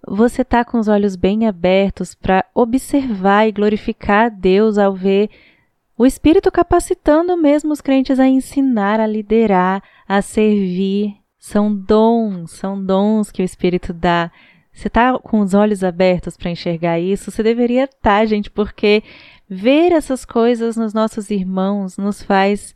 Você 0.07 0.43
está 0.43 0.65
com 0.65 0.79
os 0.79 0.87
olhos 0.87 1.17
bem 1.17 1.47
abertos 1.47 2.15
para 2.15 2.45
observar 2.55 3.49
e 3.49 3.53
glorificar 3.53 4.27
a 4.27 4.29
Deus 4.29 4.79
ao 4.79 4.95
ver 4.95 5.29
o 5.99 6.07
Espírito 6.07 6.53
capacitando 6.53 7.37
mesmo 7.37 7.73
os 7.73 7.81
crentes 7.81 8.21
a 8.21 8.29
ensinar, 8.29 9.01
a 9.01 9.07
liderar, 9.07 9.83
a 10.07 10.23
servir. 10.23 11.17
São 11.37 11.75
dons, 11.75 12.53
são 12.53 12.81
dons 12.81 13.33
que 13.33 13.43
o 13.43 13.45
Espírito 13.45 13.93
dá. 13.93 14.31
Você 14.73 14.87
está 14.87 15.19
com 15.19 15.41
os 15.41 15.55
olhos 15.55 15.83
abertos 15.83 16.37
para 16.37 16.53
enxergar 16.53 17.01
isso? 17.01 17.33
Você 17.33 17.43
deveria 17.43 17.85
estar, 17.85 18.21
tá, 18.21 18.25
gente, 18.25 18.49
porque 18.49 19.03
ver 19.49 19.93
essas 19.93 20.25
coisas 20.25 20.77
nos 20.77 20.93
nossos 20.93 21.31
irmãos 21.31 21.97
nos 21.97 22.23
faz 22.23 22.75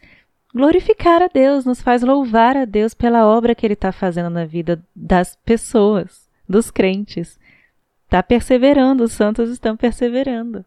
glorificar 0.55 1.23
a 1.23 1.29
Deus, 1.29 1.65
nos 1.65 1.81
faz 1.81 2.03
louvar 2.03 2.57
a 2.57 2.65
Deus 2.65 2.95
pela 2.95 3.27
obra 3.27 3.55
que 3.55 3.67
Ele 3.67 3.75
está 3.75 3.93
fazendo 3.93 4.31
na 4.31 4.45
vida 4.45 4.85
das 4.95 5.37
pessoas, 5.45 6.29
dos 6.49 6.71
crentes. 6.71 7.39
Está 8.05 8.23
perseverando, 8.23 9.05
os 9.05 9.13
santos 9.13 9.51
estão 9.51 9.77
perseverando. 9.77 10.65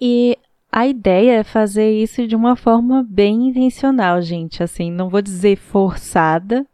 E 0.00 0.38
a 0.70 0.86
ideia 0.86 1.38
é 1.38 1.44
fazer 1.44 1.90
isso 1.90 2.26
de 2.26 2.34
uma 2.34 2.56
forma 2.56 3.04
bem 3.08 3.48
intencional, 3.48 4.20
gente. 4.20 4.62
Assim, 4.62 4.90
não 4.90 5.08
vou 5.08 5.22
dizer 5.22 5.56
forçada, 5.56 6.66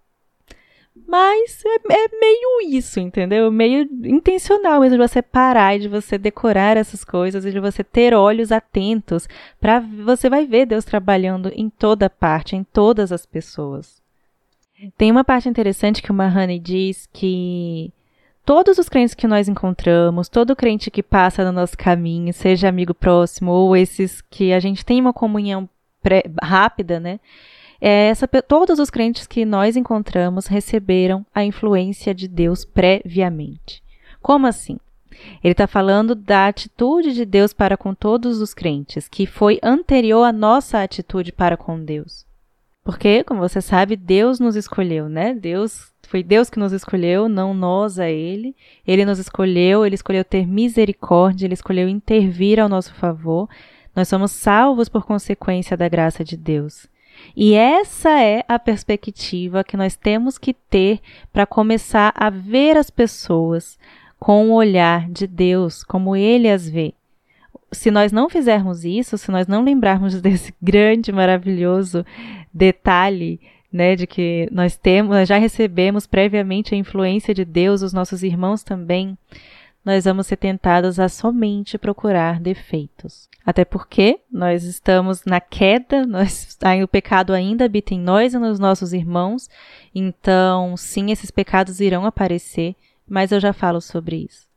mas 1.11 1.65
é, 1.65 1.75
é, 1.93 2.09
meio 2.21 2.77
isso, 2.77 3.01
entendeu? 3.01 3.51
Meio 3.51 3.83
intencional 4.05 4.81
mesmo 4.81 4.97
de 4.97 5.09
você 5.09 5.21
parar 5.21 5.75
e 5.75 5.81
de 5.81 5.89
você 5.89 6.17
decorar 6.17 6.77
essas 6.77 7.05
coisas 7.05 7.45
e 7.45 7.51
de 7.51 7.59
você 7.59 7.83
ter 7.83 8.15
olhos 8.15 8.53
atentos 8.53 9.29
para 9.61 9.81
você 9.81 10.31
vai 10.31 10.47
ver 10.47 10.67
Deus 10.67 10.85
trabalhando 10.85 11.51
em 11.53 11.69
toda 11.69 12.09
parte, 12.09 12.55
em 12.55 12.63
todas 12.63 13.11
as 13.11 13.27
pessoas. 13.27 14.01
Tem 14.97 15.11
uma 15.11 15.25
parte 15.25 15.49
interessante 15.49 16.01
que 16.01 16.13
o 16.13 16.15
Mahani 16.15 16.61
diz 16.61 17.09
que 17.13 17.93
todos 18.45 18.79
os 18.79 18.89
crentes 18.89 19.15
que 19.15 19.27
nós 19.27 19.49
encontramos, 19.49 20.29
todo 20.29 20.55
crente 20.55 20.93
que 20.93 21.03
passa 21.03 21.45
no 21.45 21.51
nosso 21.51 21.77
caminho, 21.77 22.33
seja 22.33 22.69
amigo 22.69 22.95
próximo 22.95 23.51
ou 23.51 23.77
esses 23.77 24.21
que 24.23 24.53
a 24.53 24.61
gente 24.61 24.85
tem 24.85 25.01
uma 25.01 25.13
comunhão 25.13 25.69
rápida, 26.41 27.01
né? 27.01 27.19
É 27.81 28.09
essa, 28.09 28.29
todos 28.29 28.79
os 28.79 28.91
crentes 28.91 29.27
que 29.27 29.45
nós 29.45 29.77
encontramos 29.77 30.47
receberam 30.47 31.25
a 31.35 31.45
influência 31.45 32.15
de 32.15 32.29
Deus 32.29 32.65
previamente. 32.65 33.83
Como 34.21 34.47
assim? 34.47 34.79
Ele 35.43 35.53
está 35.53 35.67
falando 35.67 36.15
da 36.15 36.47
atitude 36.47 37.13
de 37.13 37.25
Deus 37.25 37.53
para 37.53 37.77
com 37.77 37.95
todos 37.95 38.41
os 38.41 38.55
crentes, 38.55 39.09
que 39.09 39.27
foi 39.27 39.59
anterior 39.63 40.25
à 40.25 40.33
nossa 40.33 40.83
atitude 40.83 41.33
para 41.33 41.57
com 41.57 41.83
Deus. 41.83 42.27
Porque, 42.83 43.23
como 43.25 43.41
você 43.41 43.61
sabe, 43.61 43.97
Deus 43.97 44.41
nos 44.41 44.57
escolheu, 44.57 45.09
né? 45.09 45.35
Deus 45.35 45.93
foi 46.09 46.23
Deus 46.23 46.51
que 46.51 46.59
nos 46.59 46.73
escolheu, 46.73 47.29
não 47.29 47.55
nós 47.55 47.99
a 47.99 48.09
Ele. 48.09 48.57
Ele 48.87 49.05
nos 49.05 49.19
escolheu, 49.19 49.85
Ele 49.85 49.95
escolheu 49.95 50.25
ter 50.25 50.47
misericórdia, 50.47 51.47
Ele 51.47 51.55
escolheu 51.55 51.89
intervir 51.89 52.59
ao 52.59 52.69
nosso 52.69 52.95
favor. 52.95 53.49
Nós 53.95 54.09
somos 54.09 54.31
salvos 54.31 54.89
por 54.89 55.05
consequência 55.05 55.77
da 55.77 55.89
graça 55.89 56.25
de 56.25 56.37
Deus. 56.37 56.89
E 57.37 57.55
essa 57.55 58.21
é 58.21 58.45
a 58.49 58.59
perspectiva 58.59 59.65
que 59.65 59.77
nós 59.77 59.97
temos 59.97 60.39
que 60.39 60.53
ter 60.53 61.01
para 61.33 61.47
começar 61.47 62.13
a 62.15 62.31
ver 62.31 62.77
as 62.77 62.91
pessoas 62.91 63.79
com 64.19 64.51
o 64.51 64.55
olhar 64.55 65.09
de 65.09 65.27
Deus, 65.27 65.83
como 65.83 66.15
Ele 66.15 66.51
as 66.51 66.69
vê. 66.69 66.93
Se 67.73 67.91
nós 67.91 68.13
não 68.13 68.29
fizermos 68.29 68.85
isso, 68.85 69.17
se 69.17 69.31
nós 69.31 69.47
não 69.47 69.63
lembrarmos 69.63 70.19
desse 70.21 70.55
grande, 70.61 71.11
maravilhoso 71.11 72.05
detalhe, 72.53 73.41
né, 73.73 73.95
de 73.95 74.07
que 74.07 74.49
nós 74.51 74.77
temos, 74.77 75.13
nós 75.13 75.29
já 75.29 75.39
recebemos 75.39 76.07
previamente 76.07 76.75
a 76.75 76.79
influência 76.79 77.33
de 77.33 77.45
Deus, 77.45 77.83
os 77.83 77.93
nossos 77.93 78.23
irmãos 78.23 78.63
também, 78.65 79.17
nós 79.85 80.05
vamos 80.05 80.27
ser 80.27 80.37
tentados 80.37 80.99
a 81.01 81.09
somente 81.09 81.79
procurar 81.79 82.39
defeitos. 82.39 83.29
Até 83.45 83.65
porque 83.65 84.21
nós 84.31 84.65
estamos 84.65 85.25
na 85.25 85.41
queda, 85.41 86.07
nós, 86.07 86.57
o 86.83 86.89
pecado 86.89 87.33
ainda 87.33 87.65
habita 87.65 87.95
em 87.95 88.01
nós 88.01 88.35
e 88.35 88.39
nos 88.39 88.59
nossos 88.59 88.93
irmãos, 88.93 89.49
então 89.95 90.77
sim, 90.77 91.11
esses 91.11 91.31
pecados 91.31 91.81
irão 91.81 92.05
aparecer, 92.05 92.77
mas 93.09 93.33
eu 93.33 93.41
já 93.41 93.53
falo 93.53 93.81
sobre 93.81 94.17
isso. 94.17 94.51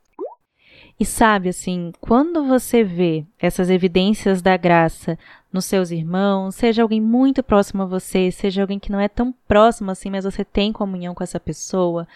E 0.98 1.04
sabe, 1.04 1.48
assim, 1.48 1.92
quando 2.00 2.44
você 2.44 2.84
vê 2.84 3.24
essas 3.40 3.68
evidências 3.68 4.40
da 4.40 4.56
graça 4.56 5.18
nos 5.52 5.64
seus 5.64 5.90
irmãos, 5.90 6.54
seja 6.54 6.82
alguém 6.82 7.00
muito 7.00 7.42
próximo 7.42 7.82
a 7.82 7.86
você, 7.86 8.30
seja 8.30 8.62
alguém 8.62 8.78
que 8.78 8.92
não 8.92 9.00
é 9.00 9.08
tão 9.08 9.34
próximo 9.48 9.90
assim, 9.90 10.08
mas 10.08 10.24
você 10.24 10.44
tem 10.44 10.72
comunhão 10.72 11.14
com 11.14 11.24
essa 11.24 11.40
pessoa, 11.40 12.06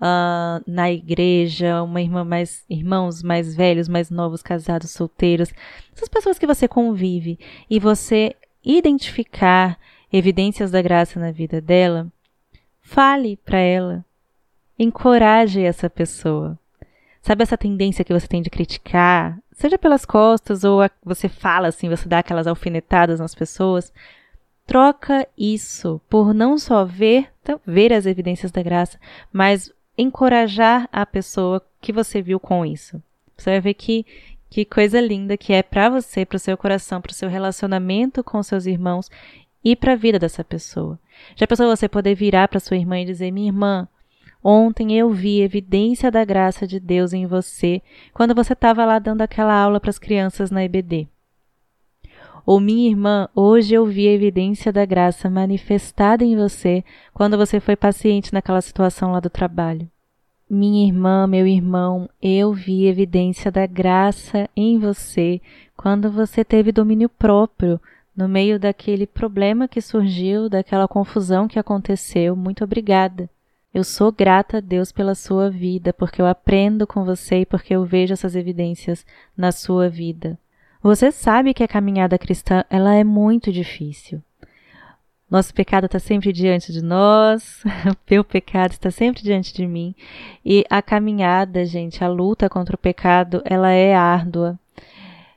uh, 0.00 0.62
na 0.66 0.90
igreja, 0.90 1.82
uma 1.82 2.00
irmã 2.00 2.24
mais, 2.24 2.64
irmãos 2.68 3.22
mais 3.22 3.54
velhos, 3.54 3.88
mais 3.88 4.10
novos, 4.10 4.42
casados, 4.42 4.90
solteiros, 4.90 5.52
essas 5.94 6.08
pessoas 6.08 6.38
que 6.38 6.46
você 6.46 6.66
convive 6.66 7.38
e 7.68 7.78
você 7.78 8.34
identificar 8.64 9.78
evidências 10.12 10.70
da 10.70 10.80
graça 10.80 11.18
na 11.18 11.30
vida 11.30 11.60
dela, 11.60 12.06
fale 12.80 13.36
para 13.36 13.58
ela, 13.58 14.04
encoraje 14.78 15.60
essa 15.62 15.90
pessoa. 15.90 16.58
Sabe 17.20 17.42
essa 17.42 17.56
tendência 17.56 18.04
que 18.04 18.12
você 18.12 18.28
tem 18.28 18.42
de 18.42 18.50
criticar, 18.50 19.38
seja 19.52 19.78
pelas 19.78 20.04
costas 20.04 20.62
ou 20.62 20.82
a, 20.82 20.90
você 21.02 21.28
fala 21.28 21.68
assim, 21.68 21.88
você 21.88 22.06
dá 22.06 22.18
aquelas 22.18 22.46
alfinetadas 22.46 23.18
nas 23.18 23.34
pessoas? 23.34 23.92
Troca 24.66 25.26
isso 25.36 26.00
por 26.08 26.34
não 26.34 26.58
só 26.58 26.84
ver, 26.84 27.30
então, 27.42 27.60
ver 27.66 27.92
as 27.92 28.06
evidências 28.06 28.52
da 28.52 28.62
graça, 28.62 28.98
mas 29.32 29.72
encorajar 29.96 30.88
a 30.92 31.06
pessoa 31.06 31.62
que 31.80 31.92
você 31.92 32.20
viu 32.20 32.40
com 32.40 32.64
isso. 32.64 33.02
Você 33.36 33.50
vai 33.50 33.60
ver 33.60 33.74
que, 33.74 34.04
que 34.50 34.64
coisa 34.64 35.00
linda 35.00 35.36
que 35.36 35.52
é 35.52 35.62
para 35.62 35.88
você, 35.88 36.24
para 36.24 36.36
o 36.36 36.40
seu 36.40 36.56
coração, 36.56 37.00
para 37.00 37.10
o 37.10 37.14
seu 37.14 37.28
relacionamento 37.28 38.22
com 38.22 38.42
seus 38.42 38.66
irmãos 38.66 39.10
e 39.64 39.74
para 39.74 39.92
a 39.92 39.96
vida 39.96 40.18
dessa 40.18 40.44
pessoa. 40.44 40.98
Já 41.36 41.46
pensou 41.46 41.74
você 41.74 41.88
poder 41.88 42.14
virar 42.14 42.48
para 42.48 42.60
sua 42.60 42.76
irmã 42.76 43.00
e 43.00 43.04
dizer: 43.04 43.30
Minha 43.30 43.48
irmã, 43.48 43.88
ontem 44.42 44.96
eu 44.96 45.10
vi 45.10 45.40
evidência 45.40 46.10
da 46.10 46.24
graça 46.24 46.66
de 46.66 46.78
Deus 46.78 47.12
em 47.12 47.26
você 47.26 47.80
quando 48.12 48.34
você 48.34 48.52
estava 48.52 48.84
lá 48.84 48.98
dando 48.98 49.22
aquela 49.22 49.54
aula 49.54 49.80
para 49.80 49.90
as 49.90 49.98
crianças 49.98 50.50
na 50.50 50.64
EBD. 50.64 51.08
Ou 52.46 52.60
minha 52.60 52.90
irmã, 52.90 53.28
hoje 53.34 53.74
eu 53.74 53.86
vi 53.86 54.06
a 54.06 54.12
evidência 54.12 54.70
da 54.70 54.84
graça 54.84 55.30
manifestada 55.30 56.22
em 56.22 56.36
você 56.36 56.84
quando 57.14 57.38
você 57.38 57.58
foi 57.58 57.74
paciente 57.74 58.34
naquela 58.34 58.60
situação 58.60 59.12
lá 59.12 59.20
do 59.20 59.30
trabalho. 59.30 59.88
Minha 60.48 60.86
irmã, 60.86 61.26
meu 61.26 61.46
irmão, 61.46 62.08
eu 62.20 62.52
vi 62.52 62.86
evidência 62.86 63.50
da 63.50 63.66
graça 63.66 64.48
em 64.54 64.78
você 64.78 65.40
quando 65.74 66.10
você 66.10 66.44
teve 66.44 66.70
domínio 66.70 67.08
próprio 67.08 67.80
no 68.14 68.28
meio 68.28 68.60
daquele 68.60 69.06
problema 69.06 69.66
que 69.66 69.80
surgiu, 69.80 70.48
daquela 70.48 70.86
confusão 70.86 71.48
que 71.48 71.58
aconteceu. 71.58 72.36
Muito 72.36 72.62
obrigada. 72.62 73.28
Eu 73.72 73.82
sou 73.82 74.12
grata 74.12 74.58
a 74.58 74.60
Deus 74.60 74.92
pela 74.92 75.14
sua 75.14 75.50
vida, 75.50 75.92
porque 75.92 76.22
eu 76.22 76.26
aprendo 76.26 76.86
com 76.86 77.04
você 77.04 77.40
e 77.40 77.46
porque 77.46 77.74
eu 77.74 77.84
vejo 77.84 78.12
essas 78.12 78.36
evidências 78.36 79.04
na 79.36 79.50
sua 79.50 79.88
vida. 79.88 80.38
Você 80.84 81.10
sabe 81.10 81.54
que 81.54 81.62
a 81.62 81.66
caminhada 81.66 82.18
cristã 82.18 82.62
ela 82.68 82.94
é 82.94 83.02
muito 83.02 83.50
difícil. 83.50 84.22
Nosso 85.30 85.54
pecado 85.54 85.86
está 85.86 85.98
sempre 85.98 86.30
diante 86.30 86.70
de 86.74 86.82
nós, 86.82 87.64
o 87.64 87.96
meu 88.10 88.22
pecado 88.22 88.72
está 88.72 88.90
sempre 88.90 89.22
diante 89.22 89.54
de 89.54 89.66
mim. 89.66 89.94
E 90.44 90.62
a 90.68 90.82
caminhada, 90.82 91.64
gente, 91.64 92.04
a 92.04 92.08
luta 92.08 92.50
contra 92.50 92.76
o 92.76 92.78
pecado, 92.78 93.40
ela 93.46 93.70
é 93.70 93.94
árdua, 93.94 94.58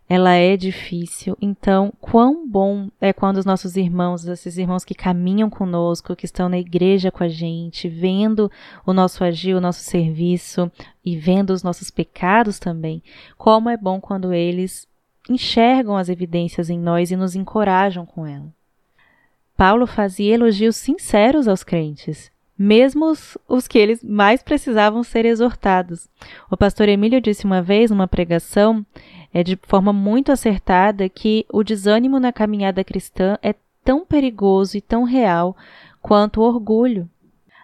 ela 0.09 0.33
é 0.33 0.57
difícil. 0.57 1.37
Então, 1.41 1.93
quão 2.01 2.45
bom 2.45 2.89
é 2.99 3.13
quando 3.13 3.37
os 3.37 3.45
nossos 3.45 3.77
irmãos, 3.77 4.27
esses 4.27 4.57
irmãos 4.57 4.83
que 4.83 4.93
caminham 4.93 5.49
conosco, 5.49 6.13
que 6.13 6.25
estão 6.25 6.49
na 6.49 6.59
igreja 6.59 7.09
com 7.09 7.23
a 7.23 7.29
gente, 7.29 7.87
vendo 7.87 8.51
o 8.85 8.91
nosso 8.91 9.23
agir, 9.23 9.55
o 9.55 9.61
nosso 9.61 9.79
serviço 9.79 10.69
e 11.05 11.15
vendo 11.15 11.51
os 11.51 11.63
nossos 11.63 11.89
pecados 11.89 12.59
também, 12.59 13.01
como 13.37 13.69
é 13.69 13.77
bom 13.77 14.01
quando 14.01 14.33
eles 14.33 14.85
enxergam 15.29 15.97
as 15.97 16.09
evidências 16.09 16.69
em 16.69 16.79
nós 16.79 17.11
e 17.11 17.15
nos 17.15 17.35
encorajam 17.35 18.05
com 18.05 18.25
ela. 18.25 18.47
Paulo 19.55 19.87
fazia 19.87 20.35
elogios 20.35 20.75
sinceros 20.75 21.47
aos 21.47 21.63
crentes, 21.63 22.31
mesmo 22.57 23.05
os, 23.05 23.37
os, 23.47 23.67
que 23.67 23.77
eles 23.77 24.03
mais 24.03 24.41
precisavam 24.41 25.03
ser 25.03 25.25
exortados. 25.25 26.07
O 26.49 26.57
pastor 26.57 26.87
Emílio 26.89 27.21
disse 27.21 27.45
uma 27.45 27.61
vez 27.61 27.91
numa 27.91 28.07
pregação 28.07 28.85
é 29.33 29.43
de 29.43 29.57
forma 29.63 29.93
muito 29.93 30.31
acertada 30.31 31.07
que 31.09 31.45
o 31.51 31.63
desânimo 31.63 32.19
na 32.19 32.31
caminhada 32.31 32.83
cristã 32.83 33.37
é 33.41 33.53
tão 33.83 34.05
perigoso 34.05 34.77
e 34.77 34.81
tão 34.81 35.03
real 35.03 35.55
quanto 36.01 36.41
o 36.41 36.43
orgulho. 36.43 37.09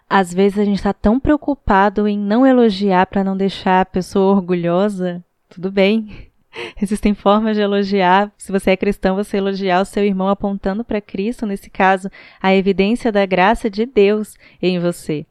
Às 0.08 0.32
vezes 0.32 0.58
a 0.58 0.64
gente 0.64 0.76
está 0.76 0.92
tão 0.92 1.18
preocupado 1.18 2.06
em 2.06 2.18
não 2.18 2.46
elogiar 2.46 3.06
para 3.06 3.24
não 3.24 3.36
deixar 3.36 3.80
a 3.80 3.86
pessoa 3.86 4.36
orgulhosa. 4.36 5.24
Tudo 5.48 5.70
bem. 5.70 6.28
Existem 6.80 7.14
formas 7.14 7.56
de 7.56 7.62
elogiar. 7.62 8.32
Se 8.36 8.52
você 8.52 8.72
é 8.72 8.76
cristão, 8.76 9.16
você 9.16 9.36
elogiar 9.36 9.80
o 9.80 9.84
seu 9.84 10.04
irmão 10.04 10.28
apontando 10.28 10.84
para 10.84 11.00
Cristo, 11.00 11.46
nesse 11.46 11.70
caso, 11.70 12.10
a 12.40 12.54
evidência 12.54 13.10
da 13.10 13.26
graça 13.26 13.68
de 13.70 13.86
Deus 13.86 14.36
em 14.60 14.78
você 14.78 15.26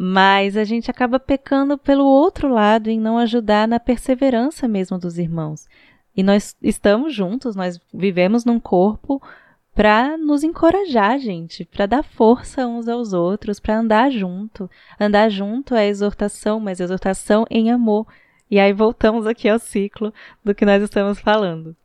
mas 0.00 0.56
a 0.56 0.62
gente 0.62 0.90
acaba 0.90 1.18
pecando 1.18 1.76
pelo 1.76 2.04
outro 2.04 2.46
lado 2.46 2.88
em 2.88 3.00
não 3.00 3.18
ajudar 3.18 3.66
na 3.66 3.80
perseverança 3.80 4.68
mesmo 4.68 4.96
dos 4.96 5.18
irmãos. 5.18 5.66
E 6.14 6.22
nós 6.22 6.56
estamos 6.62 7.14
juntos, 7.14 7.56
nós 7.56 7.80
vivemos 7.92 8.44
num 8.44 8.60
corpo 8.60 9.20
para 9.74 10.16
nos 10.16 10.42
encorajar, 10.42 11.18
gente, 11.18 11.64
para 11.64 11.86
dar 11.86 12.02
força 12.02 12.66
uns 12.66 12.88
aos 12.88 13.12
outros, 13.12 13.60
para 13.60 13.78
andar 13.78 14.10
junto. 14.10 14.68
Andar 14.98 15.28
junto 15.30 15.74
é 15.74 15.86
exortação, 15.86 16.58
mas 16.58 16.80
exortação 16.80 17.44
em 17.48 17.70
amor. 17.70 18.06
E 18.50 18.58
aí 18.58 18.72
voltamos 18.72 19.26
aqui 19.26 19.48
ao 19.48 19.58
ciclo 19.58 20.12
do 20.44 20.54
que 20.54 20.64
nós 20.64 20.82
estamos 20.82 21.20
falando. 21.20 21.76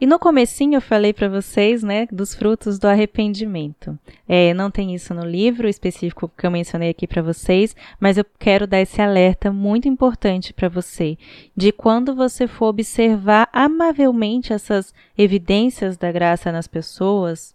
E 0.00 0.06
no 0.06 0.18
comecinho 0.18 0.76
eu 0.76 0.80
falei 0.82 1.14
para 1.14 1.30
vocês, 1.30 1.82
né, 1.82 2.06
dos 2.12 2.34
frutos 2.34 2.78
do 2.78 2.86
arrependimento. 2.86 3.98
É, 4.28 4.52
não 4.52 4.70
tem 4.70 4.94
isso 4.94 5.14
no 5.14 5.24
livro 5.24 5.66
específico 5.66 6.30
que 6.36 6.46
eu 6.46 6.50
mencionei 6.50 6.90
aqui 6.90 7.06
para 7.06 7.22
vocês, 7.22 7.74
mas 7.98 8.18
eu 8.18 8.26
quero 8.38 8.66
dar 8.66 8.80
esse 8.80 9.00
alerta 9.00 9.50
muito 9.50 9.88
importante 9.88 10.52
para 10.52 10.68
você, 10.68 11.16
de 11.56 11.72
quando 11.72 12.14
você 12.14 12.46
for 12.46 12.66
observar 12.66 13.48
amavelmente 13.50 14.52
essas 14.52 14.92
evidências 15.16 15.96
da 15.96 16.12
graça 16.12 16.52
nas 16.52 16.66
pessoas, 16.66 17.54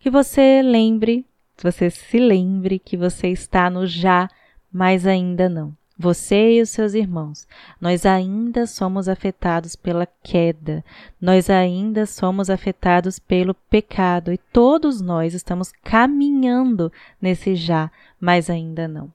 que 0.00 0.10
você 0.10 0.62
lembre, 0.62 1.24
você 1.62 1.90
se 1.90 2.18
lembre 2.18 2.80
que 2.80 2.96
você 2.96 3.28
está 3.28 3.68
no 3.70 3.86
já, 3.86 4.28
mas 4.72 5.06
ainda 5.06 5.48
não 5.48 5.77
você 5.98 6.58
e 6.58 6.62
os 6.62 6.70
seus 6.70 6.94
irmãos, 6.94 7.48
nós 7.80 8.06
ainda 8.06 8.66
somos 8.66 9.08
afetados 9.08 9.74
pela 9.74 10.06
queda, 10.22 10.84
nós 11.20 11.50
ainda 11.50 12.06
somos 12.06 12.48
afetados 12.48 13.18
pelo 13.18 13.52
pecado 13.52 14.32
e 14.32 14.38
todos 14.38 15.00
nós 15.00 15.34
estamos 15.34 15.72
caminhando 15.82 16.92
nesse 17.20 17.56
já, 17.56 17.90
mas 18.20 18.48
ainda 18.48 18.86
não. 18.86 19.12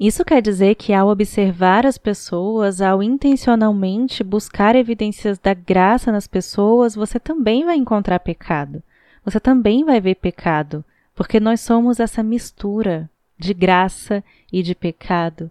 Isso 0.00 0.24
quer 0.24 0.40
dizer 0.40 0.76
que 0.76 0.92
ao 0.92 1.08
observar 1.08 1.84
as 1.84 1.98
pessoas, 1.98 2.80
ao 2.80 3.02
intencionalmente 3.02 4.22
buscar 4.24 4.76
evidências 4.76 5.38
da 5.38 5.52
graça 5.52 6.12
nas 6.12 6.26
pessoas, 6.26 6.94
você 6.94 7.18
também 7.18 7.64
vai 7.64 7.76
encontrar 7.76 8.20
pecado. 8.20 8.82
Você 9.24 9.40
também 9.40 9.84
vai 9.84 10.00
ver 10.00 10.14
pecado, 10.14 10.84
porque 11.14 11.40
nós 11.40 11.60
somos 11.60 11.98
essa 12.00 12.22
mistura 12.22 13.10
de 13.36 13.52
graça 13.52 14.22
e 14.52 14.62
de 14.62 14.74
pecado. 14.74 15.50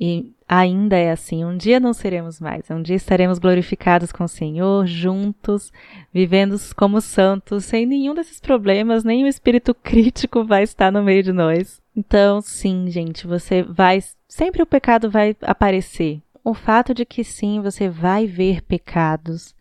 E 0.00 0.32
ainda 0.48 0.96
é 0.96 1.10
assim. 1.10 1.44
Um 1.44 1.56
dia 1.56 1.80
não 1.80 1.92
seremos 1.92 2.40
mais. 2.40 2.70
Um 2.70 2.80
dia 2.80 2.94
estaremos 2.94 3.38
glorificados 3.38 4.12
com 4.12 4.24
o 4.24 4.28
Senhor, 4.28 4.86
juntos, 4.86 5.72
vivendo 6.12 6.56
como 6.76 7.00
santos, 7.00 7.64
sem 7.64 7.84
nenhum 7.84 8.14
desses 8.14 8.38
problemas, 8.38 9.02
nem 9.02 9.24
o 9.24 9.26
espírito 9.26 9.74
crítico 9.82 10.44
vai 10.44 10.62
estar 10.62 10.92
no 10.92 11.02
meio 11.02 11.22
de 11.22 11.32
nós. 11.32 11.82
Então, 11.96 12.40
sim, 12.40 12.88
gente, 12.88 13.26
você 13.26 13.62
vai. 13.62 13.98
Sempre 14.28 14.62
o 14.62 14.66
pecado 14.66 15.10
vai 15.10 15.36
aparecer. 15.42 16.22
O 16.44 16.54
fato 16.54 16.94
de 16.94 17.04
que 17.04 17.24
sim, 17.24 17.60
você 17.60 17.88
vai 17.88 18.26
ver 18.26 18.62
pecados. 18.62 19.54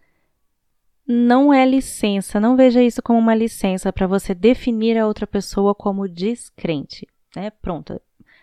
Não 1.06 1.54
é 1.54 1.66
licença, 1.66 2.40
não 2.40 2.58
veja 2.58 2.84
isso 2.84 3.02
como 3.02 3.18
uma 3.18 3.34
licença 3.34 3.92
para 3.94 4.06
você 4.06 4.36
definir 4.36 4.98
a 4.98 5.08
outra 5.08 5.26
pessoa 5.26 5.74
como 5.74 6.08
descrente. 6.08 7.08
Né? 7.34 7.50
Pronto, 7.50 8.00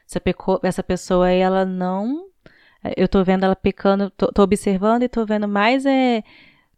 essa, 0.07 0.23
essa 0.63 0.83
pessoa 0.83 1.27
aí, 1.27 1.39
ela 1.39 1.65
não. 1.65 2.27
Eu 2.97 3.09
tô 3.09 3.25
vendo 3.25 3.45
ela 3.45 3.57
pecando, 3.57 4.11
tô, 4.11 4.31
tô 4.31 4.43
observando 4.43 5.03
e 5.05 5.09
tô 5.09 5.25
vendo 5.25 5.49
mais 5.49 5.87
é, 5.87 6.23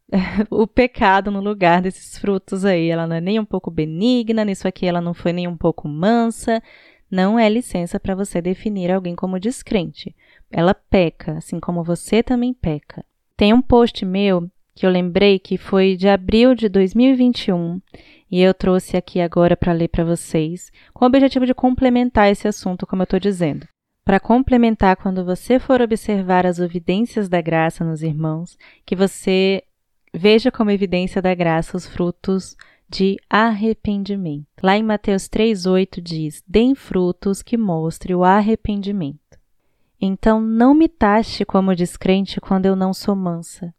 o 0.51 0.67
pecado 0.67 1.31
no 1.31 1.41
lugar 1.41 1.83
desses 1.83 2.19
frutos 2.19 2.65
aí. 2.65 2.89
Ela 2.89 3.07
não 3.07 3.17
é 3.17 3.21
nem 3.21 3.41
um 3.41 3.45
pouco 3.45 3.71
benigna, 3.71 4.45
nisso 4.45 4.69
aqui 4.69 4.87
ela 4.87 5.01
não 5.01 5.15
foi 5.15 5.33
nem 5.33 5.49
um 5.49 5.57
pouco 5.57 5.89
mansa. 5.89 6.62
Não 7.11 7.39
é 7.39 7.49
licença 7.49 8.01
para 8.01 8.15
você 8.15 8.41
definir 8.41 8.91
alguém 8.91 9.15
como 9.15 9.39
descrente. 9.39 10.15
Ela 10.51 10.75
peca, 10.75 11.39
assim 11.39 11.61
como 11.61 11.85
você 11.85 12.23
também 12.23 12.53
peca. 12.53 13.05
Tem 13.37 13.53
um 13.53 13.62
post 13.62 14.05
meu 14.05 14.49
que 14.75 14.85
eu 14.85 14.91
lembrei 14.91 15.39
que 15.39 15.57
foi 15.57 15.97
de 15.97 16.09
abril 16.09 16.55
de 16.55 16.69
2021 16.69 17.81
e 18.31 18.41
eu 18.41 18.53
trouxe 18.53 18.97
aqui 18.97 19.21
agora 19.21 19.57
para 19.57 19.73
ler 19.73 19.89
para 19.89 20.05
vocês, 20.05 20.73
com 20.93 21.05
o 21.05 21.09
objetivo 21.09 21.47
de 21.47 21.55
complementar 21.55 22.31
esse 22.31 22.49
assunto, 22.49 22.87
como 22.87 23.03
eu 23.03 23.05
estou 23.05 23.21
dizendo. 23.21 23.67
Para 24.05 24.21
complementar, 24.21 24.97
quando 24.97 25.25
você 25.25 25.59
for 25.59 25.81
observar 25.81 26.47
as 26.47 26.59
evidências 26.59 27.29
da 27.29 27.41
graça 27.41 27.85
nos 27.85 28.03
irmãos, 28.03 28.57
que 28.85 28.95
você 28.95 29.62
veja 30.15 30.51
como 30.51 30.71
evidência 30.71 31.21
da 31.21 31.35
graça 31.35 31.77
os 31.77 31.87
frutos 31.87 32.57
de 32.89 33.17
arrependimento. 33.29 34.47
Lá 34.62 34.77
em 34.77 34.83
Mateus 34.83 35.25
3,8 35.29 36.01
diz: 36.01 36.43
Deem 36.47 36.75
frutos 36.75 37.43
que 37.43 37.57
mostrem 37.57 38.15
o 38.15 38.25
arrependimento. 38.25 39.19
Então 40.01 40.41
não 40.41 40.75
me 40.75 40.89
taxe 40.89 41.45
como 41.45 41.75
descrente 41.75 42.41
quando 42.41 42.67
eu 42.67 42.77
não 42.77 42.93
sou 42.93 43.17
mansa, 43.17 43.75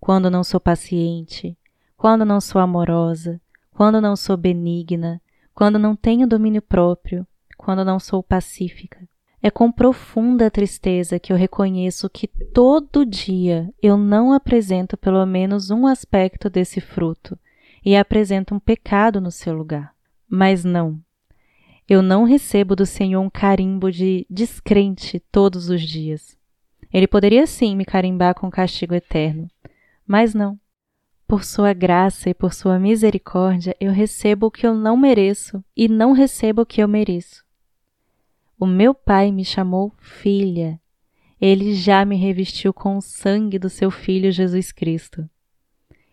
quando 0.00 0.30
não 0.30 0.42
sou 0.42 0.58
paciente, 0.58 1.56
quando 1.96 2.24
não 2.24 2.40
sou 2.40 2.60
amorosa, 2.60 3.40
quando 3.74 4.00
não 4.00 4.16
sou 4.16 4.36
benigna, 4.36 5.20
quando 5.54 5.78
não 5.78 5.96
tenho 5.96 6.26
domínio 6.26 6.62
próprio, 6.62 7.26
quando 7.56 7.84
não 7.84 7.98
sou 7.98 8.22
pacífica. 8.22 8.98
É 9.42 9.50
com 9.50 9.72
profunda 9.72 10.50
tristeza 10.50 11.18
que 11.18 11.32
eu 11.32 11.36
reconheço 11.36 12.08
que 12.08 12.28
todo 12.28 13.04
dia 13.04 13.72
eu 13.82 13.96
não 13.96 14.32
apresento 14.32 14.96
pelo 14.96 15.26
menos 15.26 15.68
um 15.70 15.86
aspecto 15.86 16.48
desse 16.48 16.80
fruto 16.80 17.36
e 17.84 17.96
apresento 17.96 18.54
um 18.54 18.60
pecado 18.60 19.20
no 19.20 19.32
seu 19.32 19.52
lugar. 19.52 19.92
Mas 20.28 20.64
não. 20.64 21.00
Eu 21.88 22.00
não 22.00 22.22
recebo 22.22 22.76
do 22.76 22.86
Senhor 22.86 23.20
um 23.20 23.28
carimbo 23.28 23.90
de 23.90 24.24
descrente 24.30 25.18
todos 25.32 25.68
os 25.68 25.82
dias. 25.82 26.38
Ele 26.92 27.08
poderia 27.08 27.46
sim 27.46 27.74
me 27.74 27.84
carimbar 27.84 28.34
com 28.36 28.48
castigo 28.48 28.94
eterno, 28.94 29.48
mas 30.06 30.34
não. 30.34 30.58
Por 31.32 31.44
sua 31.44 31.72
graça 31.72 32.28
e 32.28 32.34
por 32.34 32.52
sua 32.52 32.78
misericórdia, 32.78 33.74
eu 33.80 33.90
recebo 33.90 34.48
o 34.48 34.50
que 34.50 34.66
eu 34.66 34.74
não 34.74 34.98
mereço 34.98 35.64
e 35.74 35.88
não 35.88 36.12
recebo 36.12 36.60
o 36.60 36.66
que 36.66 36.82
eu 36.82 36.86
mereço. 36.86 37.42
O 38.60 38.66
meu 38.66 38.92
Pai 38.92 39.32
me 39.32 39.42
chamou 39.42 39.94
filha. 39.96 40.78
Ele 41.40 41.74
já 41.74 42.04
me 42.04 42.16
revestiu 42.16 42.74
com 42.74 42.98
o 42.98 43.00
sangue 43.00 43.58
do 43.58 43.70
seu 43.70 43.90
Filho 43.90 44.30
Jesus 44.30 44.72
Cristo. 44.72 45.26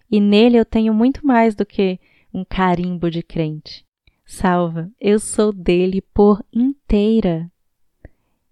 E 0.10 0.22
nele 0.22 0.58
eu 0.58 0.64
tenho 0.64 0.94
muito 0.94 1.28
mais 1.28 1.54
do 1.54 1.66
que 1.66 2.00
um 2.34 2.46
carimbo 2.46 3.12
de 3.12 3.22
crente. 3.22 3.86
Salva, 4.26 4.90
eu 5.02 5.20
sou 5.20 5.52
dele 5.52 6.00
por 6.02 6.42
inteira. 6.50 7.52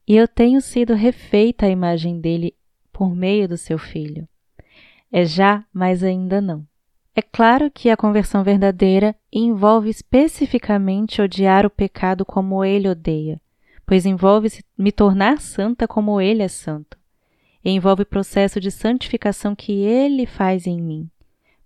E 0.06 0.18
eu 0.18 0.28
tenho 0.28 0.60
sido 0.60 0.94
refeita 0.94 1.66
à 1.66 1.70
imagem 1.70 2.20
dele 2.20 2.54
por 2.92 3.16
meio 3.16 3.48
do 3.48 3.56
seu 3.56 3.78
Filho. 3.78 4.28
É 5.12 5.26
já, 5.26 5.64
mas 5.74 6.04
ainda 6.04 6.42
não. 6.42 6.66
É 7.16 7.22
claro 7.22 7.72
que 7.72 7.90
a 7.90 7.98
conversão 7.98 8.44
verdadeira 8.44 9.16
envolve 9.34 9.90
especificamente 9.90 11.22
odiar 11.22 11.66
o 11.66 11.70
pecado 11.70 12.24
como 12.24 12.64
ele 12.64 12.88
odeia, 12.88 13.42
pois 13.88 14.06
envolve 14.06 14.64
me 14.78 14.92
tornar 14.92 15.40
santa 15.40 15.88
como 15.88 16.22
ele 16.22 16.44
é 16.44 16.48
santo. 16.48 16.98
E 17.66 17.72
envolve 17.72 18.04
o 18.04 18.06
processo 18.06 18.60
de 18.60 18.70
santificação 18.70 19.56
que 19.56 19.72
ele 19.72 20.28
faz 20.28 20.68
em 20.68 20.80
mim, 20.80 21.10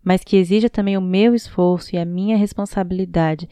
mas 0.01 0.23
que 0.23 0.37
exige 0.37 0.69
também 0.69 0.97
o 0.97 1.01
meu 1.01 1.35
esforço 1.35 1.95
e 1.95 1.99
a 1.99 2.05
minha 2.05 2.37
responsabilidade 2.37 3.49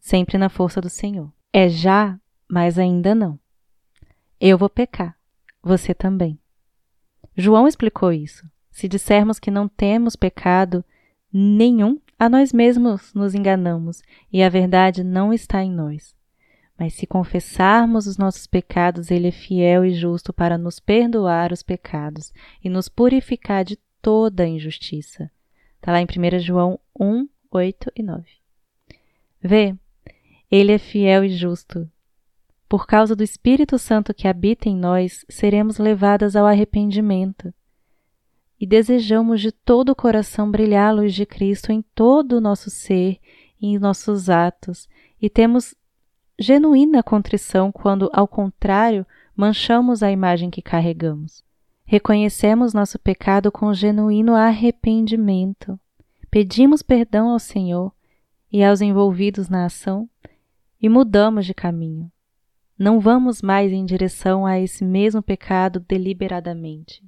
sempre 0.00 0.38
na 0.38 0.48
força 0.48 0.80
do 0.80 0.90
Senhor. 0.90 1.32
É 1.52 1.68
já, 1.68 2.18
mas 2.48 2.78
ainda 2.78 3.14
não. 3.14 3.38
Eu 4.40 4.58
vou 4.58 4.68
pecar, 4.68 5.16
você 5.62 5.94
também. 5.94 6.38
João 7.36 7.68
explicou 7.68 8.12
isso. 8.12 8.44
Se 8.76 8.86
dissermos 8.86 9.38
que 9.38 9.50
não 9.50 9.68
temos 9.68 10.16
pecado 10.16 10.84
nenhum, 11.32 11.98
a 12.18 12.28
nós 12.28 12.52
mesmos 12.52 13.14
nos 13.14 13.34
enganamos 13.34 14.02
e 14.30 14.42
a 14.42 14.50
verdade 14.50 15.02
não 15.02 15.32
está 15.32 15.64
em 15.64 15.72
nós. 15.72 16.14
Mas 16.78 16.92
se 16.92 17.06
confessarmos 17.06 18.06
os 18.06 18.18
nossos 18.18 18.46
pecados, 18.46 19.10
Ele 19.10 19.28
é 19.28 19.30
fiel 19.30 19.82
e 19.82 19.94
justo 19.94 20.30
para 20.30 20.58
nos 20.58 20.78
perdoar 20.78 21.54
os 21.54 21.62
pecados 21.62 22.34
e 22.62 22.68
nos 22.68 22.86
purificar 22.86 23.64
de 23.64 23.78
toda 24.02 24.46
injustiça. 24.46 25.30
Está 25.76 25.92
lá 25.92 26.02
em 26.02 26.04
1 26.04 26.38
João 26.40 26.78
1, 27.00 27.26
8 27.50 27.92
e 27.96 28.02
9. 28.02 28.24
Vê, 29.40 29.74
Ele 30.50 30.72
é 30.72 30.78
fiel 30.78 31.24
e 31.24 31.30
justo. 31.30 31.90
Por 32.68 32.86
causa 32.86 33.16
do 33.16 33.24
Espírito 33.24 33.78
Santo 33.78 34.12
que 34.12 34.28
habita 34.28 34.68
em 34.68 34.76
nós, 34.76 35.24
seremos 35.30 35.78
levadas 35.78 36.36
ao 36.36 36.44
arrependimento. 36.44 37.54
E 38.58 38.66
desejamos 38.66 39.40
de 39.40 39.52
todo 39.52 39.90
o 39.90 39.96
coração 39.96 40.50
brilhar 40.50 40.88
a 40.88 40.92
luz 40.92 41.14
de 41.14 41.26
Cristo 41.26 41.70
em 41.70 41.82
todo 41.94 42.34
o 42.34 42.40
nosso 42.40 42.70
ser 42.70 43.18
e 43.60 43.68
em 43.68 43.78
nossos 43.78 44.30
atos, 44.30 44.88
e 45.20 45.28
temos 45.28 45.74
genuína 46.38 47.02
contrição 47.02 47.72
quando, 47.72 48.10
ao 48.12 48.28
contrário, 48.28 49.06
manchamos 49.34 50.02
a 50.02 50.10
imagem 50.10 50.50
que 50.50 50.62
carregamos. 50.62 51.44
Reconhecemos 51.84 52.74
nosso 52.74 52.98
pecado 52.98 53.52
com 53.52 53.72
genuíno 53.72 54.34
arrependimento. 54.34 55.78
Pedimos 56.30 56.82
perdão 56.82 57.30
ao 57.30 57.38
Senhor 57.38 57.92
e 58.50 58.62
aos 58.62 58.80
envolvidos 58.80 59.48
na 59.48 59.66
ação 59.66 60.08
e 60.80 60.88
mudamos 60.88 61.46
de 61.46 61.54
caminho. 61.54 62.10
Não 62.78 63.00
vamos 63.00 63.40
mais 63.40 63.72
em 63.72 63.84
direção 63.84 64.44
a 64.44 64.58
esse 64.58 64.84
mesmo 64.84 65.22
pecado 65.22 65.80
deliberadamente. 65.80 67.02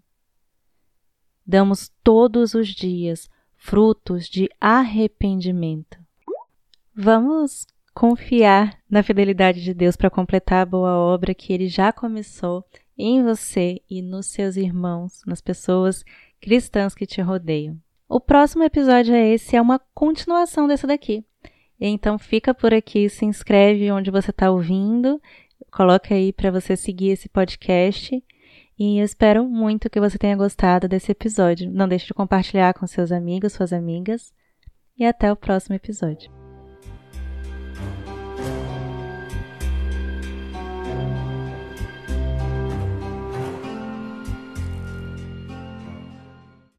Damos 1.49 1.91
todos 2.05 2.53
os 2.53 2.69
dias 2.69 3.27
frutos 3.57 4.29
de 4.29 4.51
arrependimento. 4.61 5.97
Vamos 6.95 7.67
confiar 7.95 8.79
na 8.89 9.03
fidelidade 9.03 9.65
de 9.65 9.73
Deus 9.73 9.97
para 9.97 10.11
completar 10.11 10.61
a 10.61 10.67
boa 10.67 10.95
obra 10.99 11.33
que 11.33 11.55
ele 11.55 11.67
já 11.67 11.91
começou 11.91 12.63
em 12.99 13.23
você 13.23 13.81
e 13.89 14.03
nos 14.03 14.27
seus 14.27 14.57
irmãos, 14.57 15.23
nas 15.27 15.41
pessoas 15.41 16.05
cristãs 16.39 16.95
que 16.95 17.07
te 17.07 17.23
rodeiam. 17.23 17.79
O 18.07 18.21
próximo 18.21 18.63
episódio 18.63 19.15
é 19.15 19.29
esse, 19.29 19.57
é 19.57 19.63
uma 19.63 19.79
continuação 19.95 20.69
desse 20.69 20.87
daqui. 20.87 21.25
Então 21.81 22.19
fica 22.19 22.53
por 22.53 22.75
aqui, 22.75 23.09
se 23.09 23.25
inscreve 23.25 23.91
onde 23.91 24.11
você 24.11 24.31
está 24.31 24.51
ouvindo, 24.51 25.19
coloca 25.71 26.15
aí 26.15 26.31
para 26.31 26.51
você 26.51 26.77
seguir 26.77 27.09
esse 27.09 27.27
podcast. 27.27 28.23
E 28.79 29.01
espero 29.01 29.45
muito 29.45 29.91
que 29.91 29.99
você 29.99 30.17
tenha 30.17 30.37
gostado 30.37 30.87
desse 30.87 31.11
episódio. 31.11 31.69
Não 31.71 31.89
deixe 31.89 32.07
de 32.07 32.15
compartilhar 32.15 32.73
com 32.75 32.87
seus 32.87 33.11
amigos, 33.11 33.53
suas 33.53 33.73
amigas. 33.73 34.33
E 34.97 35.05
até 35.05 35.33
o 35.33 35.37
próximo 35.37 35.75
episódio. 35.75 36.48